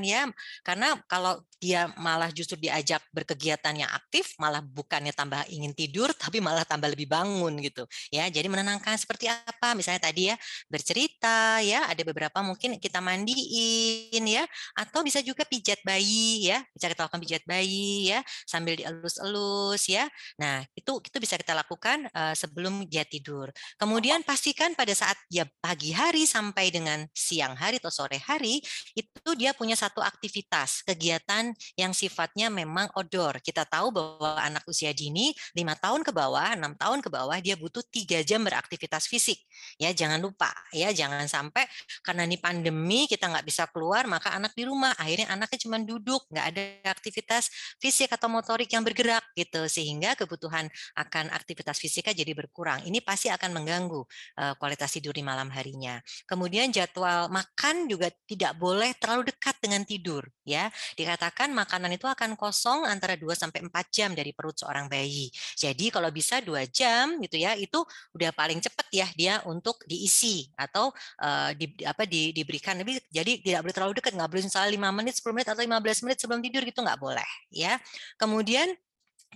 [0.02, 0.30] ya.
[0.66, 6.42] Karena kalau dia malah justru diajak berkegiatan yang aktif, malah bukannya tambah ingin tidur, tapi
[6.42, 7.86] malah tambah lebih bangun gitu.
[8.10, 9.78] Ya, jadi menenangkan seperti apa?
[9.78, 10.36] Misalnya tadi ya
[10.66, 14.44] bercerita, ya ada beberapa mungkin kita mandiin ya,
[14.74, 20.10] atau bisa juga pijat bayi ya, bisa kita lakukan pijat bayi ya, sambil dielus-elus ya.
[20.42, 23.54] Nah itu itu bisa kita lakukan uh, sebelum dia tidur.
[23.78, 28.58] Kemudian pastikan pada saat dia pagi hari sampai dengan siang hari atau sore hari
[28.98, 33.40] itu dia punya satu aktivitas kegiatan yang sifatnya memang odor.
[33.44, 37.58] Kita tahu bahwa anak usia dini lima tahun ke bawah, enam tahun ke bawah dia
[37.58, 39.42] butuh tiga jam beraktivitas fisik.
[39.82, 41.66] Ya jangan lupa ya jangan sampai
[42.06, 46.24] karena ini pandemi kita nggak bisa keluar maka anak di rumah akhirnya anaknya cuma duduk
[46.32, 47.50] nggak ada aktivitas
[47.82, 52.86] fisik atau motorik yang bergerak gitu sehingga kebutuhan akan aktivitas fisiknya jadi berkurang.
[52.86, 54.02] Ini pasti akan mengganggu
[54.38, 55.98] uh, kualitas tidur di malam harinya.
[56.30, 60.70] Kemudian jadwal makan juga tidak boleh terlalu dekat dengan tidur ya.
[60.94, 65.30] Dikatakan dikatakan makanan itu akan kosong antara 2 sampai 4 jam dari perut seorang bayi.
[65.54, 67.78] Jadi kalau bisa 2 jam gitu ya, itu
[68.18, 70.90] udah paling cepat ya dia untuk diisi atau
[71.22, 74.98] uh, di, apa di, diberikan lebih jadi tidak boleh terlalu dekat, nggak boleh misalnya 5
[74.98, 77.80] menit, 10 menit atau 15 menit sebelum tidur gitu nggak boleh ya.
[78.20, 78.68] Kemudian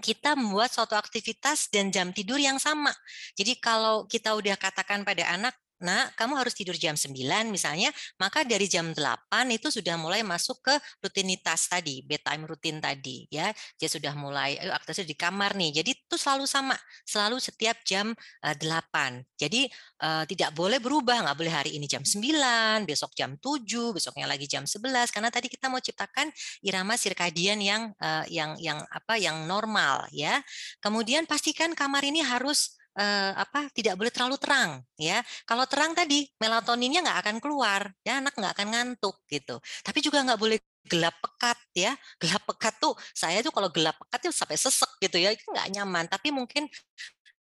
[0.04, 2.92] kita membuat suatu aktivitas dan jam tidur yang sama.
[3.40, 7.14] Jadi kalau kita udah katakan pada anak Nah, kamu harus tidur jam 9
[7.54, 13.30] misalnya, maka dari jam 8 itu sudah mulai masuk ke rutinitas tadi, bedtime rutin tadi
[13.30, 13.54] ya.
[13.78, 15.86] Dia sudah mulai eh, aktivitas di kamar nih.
[15.86, 16.74] Jadi itu selalu sama,
[17.06, 19.38] selalu setiap jam uh, eh, 8.
[19.38, 19.70] Jadi
[20.02, 24.50] uh, tidak boleh berubah, nggak boleh hari ini jam 9, besok jam 7, besoknya lagi
[24.50, 26.34] jam 11 karena tadi kita mau ciptakan
[26.66, 27.94] irama sirkadian yang
[28.32, 30.42] yang yang apa yang normal ya.
[30.82, 35.22] Kemudian pastikan kamar ini harus uh, apa tidak boleh terlalu terang ya.
[35.44, 39.60] Kalau terang tadi melatoninnya nggak akan keluar ya anak nggak akan ngantuk gitu.
[39.84, 41.92] Tapi juga nggak boleh gelap pekat ya.
[42.18, 45.68] Gelap pekat tuh saya tuh kalau gelap pekat tuh sampai sesek gitu ya itu nggak
[45.76, 46.06] nyaman.
[46.08, 46.68] Tapi mungkin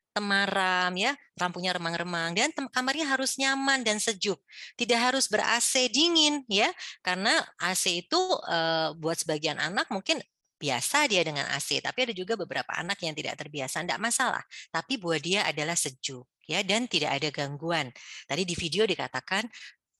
[0.09, 4.37] temaram ya lampunya remang-remang dan kamarnya harus nyaman dan sejuk.
[4.75, 6.67] Tidak harus ber AC dingin ya.
[6.99, 7.31] Karena
[7.61, 8.19] AC itu
[8.49, 10.19] uh, buat sebagian anak mungkin
[10.59, 14.43] biasa dia dengan AC, tapi ada juga beberapa anak yang tidak terbiasa, tidak masalah.
[14.69, 17.89] Tapi buat dia adalah sejuk, ya, dan tidak ada gangguan.
[18.27, 19.47] Tadi di video dikatakan,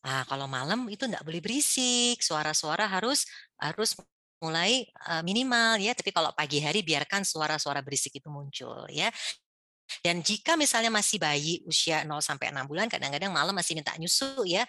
[0.04, 3.24] ah, kalau malam itu tidak boleh berisik, suara-suara harus
[3.58, 3.96] harus
[4.40, 9.12] mulai uh, minimal ya tapi kalau pagi hari biarkan suara-suara berisik itu muncul ya
[10.06, 14.46] dan jika misalnya masih bayi usia 0 sampai 6 bulan, kadang-kadang malam masih minta nyusu
[14.46, 14.64] ya.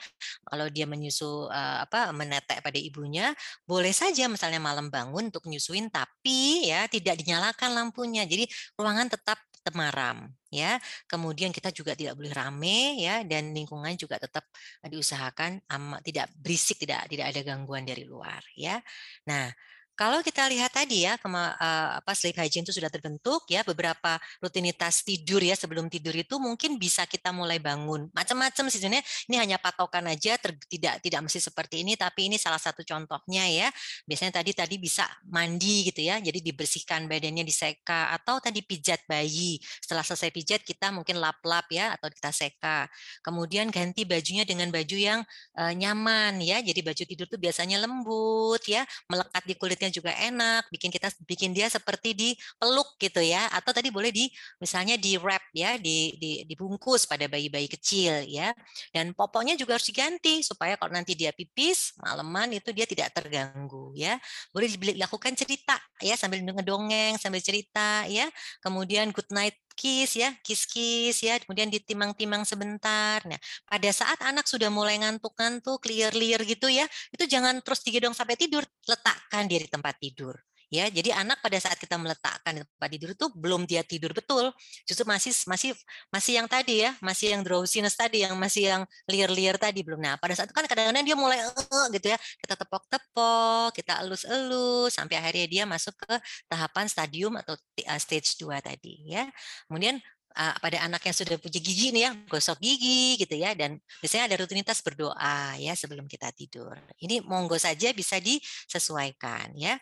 [0.49, 3.33] Kalau dia menyusu uh, apa menetek pada ibunya,
[3.69, 8.25] boleh saja misalnya malam bangun untuk nyusuin tapi ya tidak dinyalakan lampunya.
[8.25, 10.81] Jadi ruangan tetap temaram ya.
[11.05, 14.49] Kemudian kita juga tidak boleh rame ya dan lingkungan juga tetap
[14.83, 15.61] diusahakan
[16.03, 18.81] tidak berisik, tidak tidak ada gangguan dari luar ya.
[19.29, 19.53] Nah,
[20.01, 24.17] kalau kita lihat tadi ya, kema, uh, apa sleep hygiene itu sudah terbentuk ya, beberapa
[24.41, 28.09] rutinitas tidur ya sebelum tidur itu mungkin bisa kita mulai bangun.
[28.17, 29.05] Macam-macam sih sebenarnya.
[29.29, 33.45] Ini hanya patokan aja, ter, tidak tidak mesti seperti ini, tapi ini salah satu contohnya
[33.53, 33.69] ya.
[34.09, 39.61] Biasanya tadi tadi bisa mandi gitu ya, jadi dibersihkan badannya diseka atau tadi pijat bayi.
[39.85, 42.89] Setelah selesai pijat kita mungkin lap-lap ya atau kita seka.
[43.21, 45.21] Kemudian ganti bajunya dengan baju yang
[45.61, 46.65] uh, nyaman ya.
[46.65, 51.51] Jadi baju tidur tuh biasanya lembut ya, melekat di kulitnya juga enak, bikin kita bikin
[51.53, 54.31] dia seperti dipeluk gitu ya, atau tadi boleh di
[54.63, 58.55] misalnya di wrap ya, di, di dibungkus pada bayi-bayi kecil ya.
[58.95, 63.93] Dan popoknya juga harus diganti supaya kalau nanti dia pipis malaman itu dia tidak terganggu
[63.99, 64.17] ya.
[64.55, 68.31] Boleh dilakukan cerita ya sambil ngedongeng sambil cerita ya.
[68.65, 73.25] Kemudian good night kis ya, kis-kis ya, kemudian ditimang-timang sebentar.
[73.25, 78.37] Nah, pada saat anak sudah mulai ngantuk-ngantuk, liar-liar gitu ya, itu jangan terus digendong sampai
[78.37, 80.37] tidur, letakkan dia di tempat tidur
[80.71, 84.55] ya jadi anak pada saat kita meletakkan di tempat tidur itu belum dia tidur betul
[84.87, 85.71] justru masih masih
[86.15, 90.15] masih yang tadi ya masih yang drowsiness tadi yang masih yang liar-liar tadi belum nah
[90.17, 95.19] pada saat itu kan kadang-kadang dia mulai uh, gitu ya kita tepok-tepok kita elus-elus sampai
[95.19, 96.15] akhirnya dia masuk ke
[96.47, 97.59] tahapan stadium atau
[97.99, 99.27] stage 2 tadi ya
[99.67, 99.99] kemudian
[100.39, 104.31] uh, pada anak yang sudah punya gigi nih ya, gosok gigi gitu ya, dan biasanya
[104.31, 106.75] ada rutinitas berdoa ya sebelum kita tidur.
[107.01, 109.79] Ini monggo saja bisa disesuaikan ya.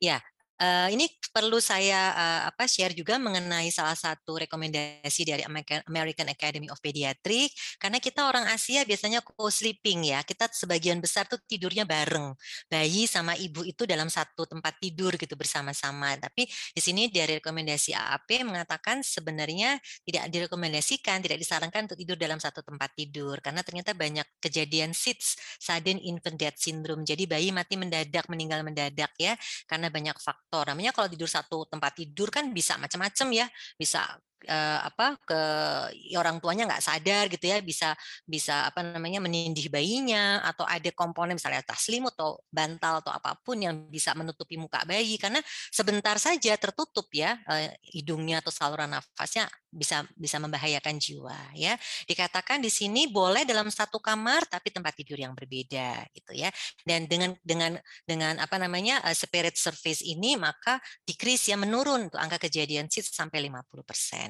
[0.00, 0.22] Ya,
[0.58, 5.42] uh, ini perlu saya uh, apa share juga mengenai salah satu rekomendasi dari
[5.86, 10.20] American Academy of Pediatrics karena kita orang Asia biasanya co-sleeping ya.
[10.26, 12.34] Kita sebagian besar tuh tidurnya bareng.
[12.66, 16.18] Bayi sama ibu itu dalam satu tempat tidur gitu bersama-sama.
[16.18, 22.42] Tapi di sini dari rekomendasi AAP mengatakan sebenarnya tidak direkomendasikan tidak disarankan untuk tidur dalam
[22.42, 23.38] satu tempat tidur.
[23.38, 27.06] Karena ternyata banyak kejadian SIDS sudden infant death syndrome.
[27.06, 29.38] Jadi bayi mati mendadak meninggal mendadak ya.
[29.68, 30.64] Karena banyak faktor faktor.
[30.72, 33.46] Namanya kalau tidur satu tempat tidur kan bisa macam-macam ya,
[33.76, 34.16] bisa
[34.46, 35.40] uh, apa ke
[36.12, 40.90] ya orang tuanya nggak sadar gitu ya bisa bisa apa namanya menindih bayinya atau ada
[40.94, 45.16] komponen misalnya tas selimut atau bantal atau apa pun yang bisa menutupi muka bayi.
[45.16, 45.40] Karena
[45.72, 51.78] sebentar saja tertutup ya uh, hidungnya atau saluran nafasnya bisa bisa membahayakan jiwa ya.
[52.04, 56.52] Dikatakan di sini boleh dalam satu kamar tapi tempat tidur yang berbeda gitu ya.
[56.84, 60.76] Dan dengan dengan dengan apa namanya uh, spirit surface ini maka
[61.06, 64.27] decrease ya menurun tuh angka kejadian SIDS sampai 50 persen.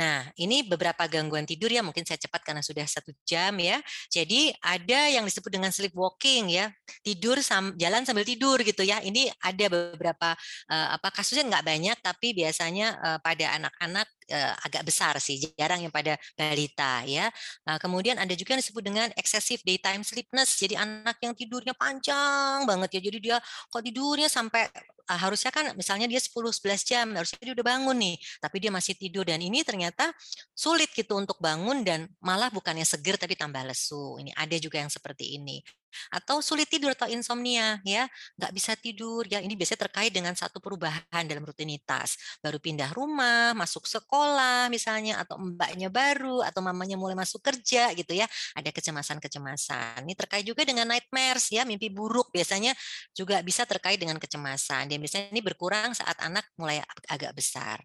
[0.00, 3.84] Nah, ini beberapa gangguan tidur ya, mungkin saya cepat karena sudah satu jam ya.
[4.08, 6.72] Jadi ada yang disebut dengan sleepwalking ya,
[7.04, 9.04] tidur sam, jalan sambil tidur gitu ya.
[9.04, 10.32] Ini ada beberapa
[10.72, 15.82] uh, apa kasusnya nggak banyak, tapi biasanya uh, pada anak-anak uh, agak besar sih, jarang
[15.82, 17.28] yang pada balita ya.
[17.66, 20.56] Nah, kemudian ada juga yang disebut dengan excessive daytime sleepness.
[20.56, 23.00] Jadi anak yang tidurnya panjang banget ya.
[23.10, 24.70] Jadi dia kok tidurnya sampai
[25.10, 28.94] uh, harusnya kan misalnya dia 10-11 jam, harusnya dia udah bangun nih, tapi dia masih
[28.96, 30.14] tidur dan ini ternyata
[30.54, 34.16] sulit gitu untuk bangun dan malah bukannya seger tapi tambah lesu.
[34.22, 35.60] Ini ada juga yang seperti ini
[36.10, 38.06] atau sulit tidur atau insomnia ya.
[38.38, 39.26] Nggak bisa tidur.
[39.26, 42.16] Ya ini biasanya terkait dengan satu perubahan dalam rutinitas.
[42.40, 48.12] Baru pindah rumah masuk sekolah misalnya atau mbaknya baru atau mamanya mulai masuk kerja gitu
[48.14, 48.26] ya.
[48.56, 50.06] Ada kecemasan-kecemasan.
[50.06, 51.62] Ini terkait juga dengan nightmares ya.
[51.66, 52.74] Mimpi buruk biasanya
[53.14, 54.90] juga bisa terkait dengan kecemasan.
[54.90, 57.80] Dan biasanya ini berkurang saat anak mulai agak besar.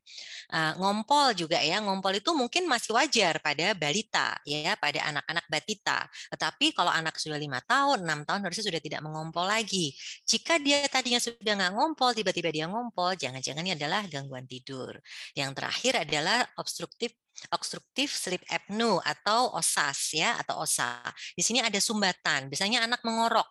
[0.51, 1.80] Uh, ngompol juga ya.
[1.80, 5.99] Ngompol itu mungkin masih wajar pada balita ya pada anak-anak batita.
[6.34, 9.96] Tetapi kalau anak sudah lima tahun tahun, 6 tahun harusnya sudah tidak mengompol lagi.
[10.28, 15.00] Jika dia tadinya sudah nggak ngompol, tiba-tiba dia ngompol, jangan-jangan ini adalah gangguan tidur.
[15.32, 17.16] Yang terakhir adalah obstruktif
[17.52, 21.04] obstruktif sleep apnea atau OSAS ya atau OSA.
[21.36, 22.48] Di sini ada sumbatan.
[22.48, 23.48] Biasanya anak mengorok.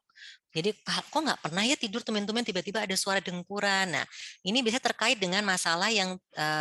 [0.55, 3.91] Jadi kok nggak pernah ya tidur teman-teman tiba-tiba ada suara dengkuran.
[3.93, 4.07] Nah,
[4.47, 6.15] ini bisa terkait dengan masalah yang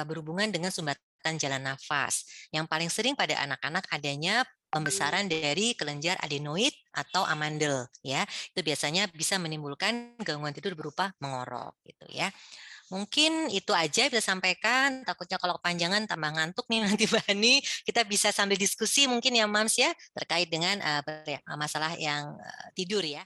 [0.04, 1.00] berhubungan dengan sumbatan
[1.40, 2.28] jalan nafas.
[2.52, 8.28] Yang paling sering pada anak-anak adanya pembesaran dari kelenjar adenoid atau amandel ya.
[8.52, 12.28] Itu biasanya bisa menimbulkan gangguan tidur berupa mengorok gitu ya.
[12.92, 15.02] Mungkin itu aja bisa sampaikan.
[15.02, 17.64] Takutnya kalau kepanjangan tambah ngantuk nih nanti Bani.
[17.88, 21.02] Kita bisa sambil diskusi mungkin ya Mams ya terkait dengan uh,
[21.56, 23.24] masalah yang uh, tidur ya.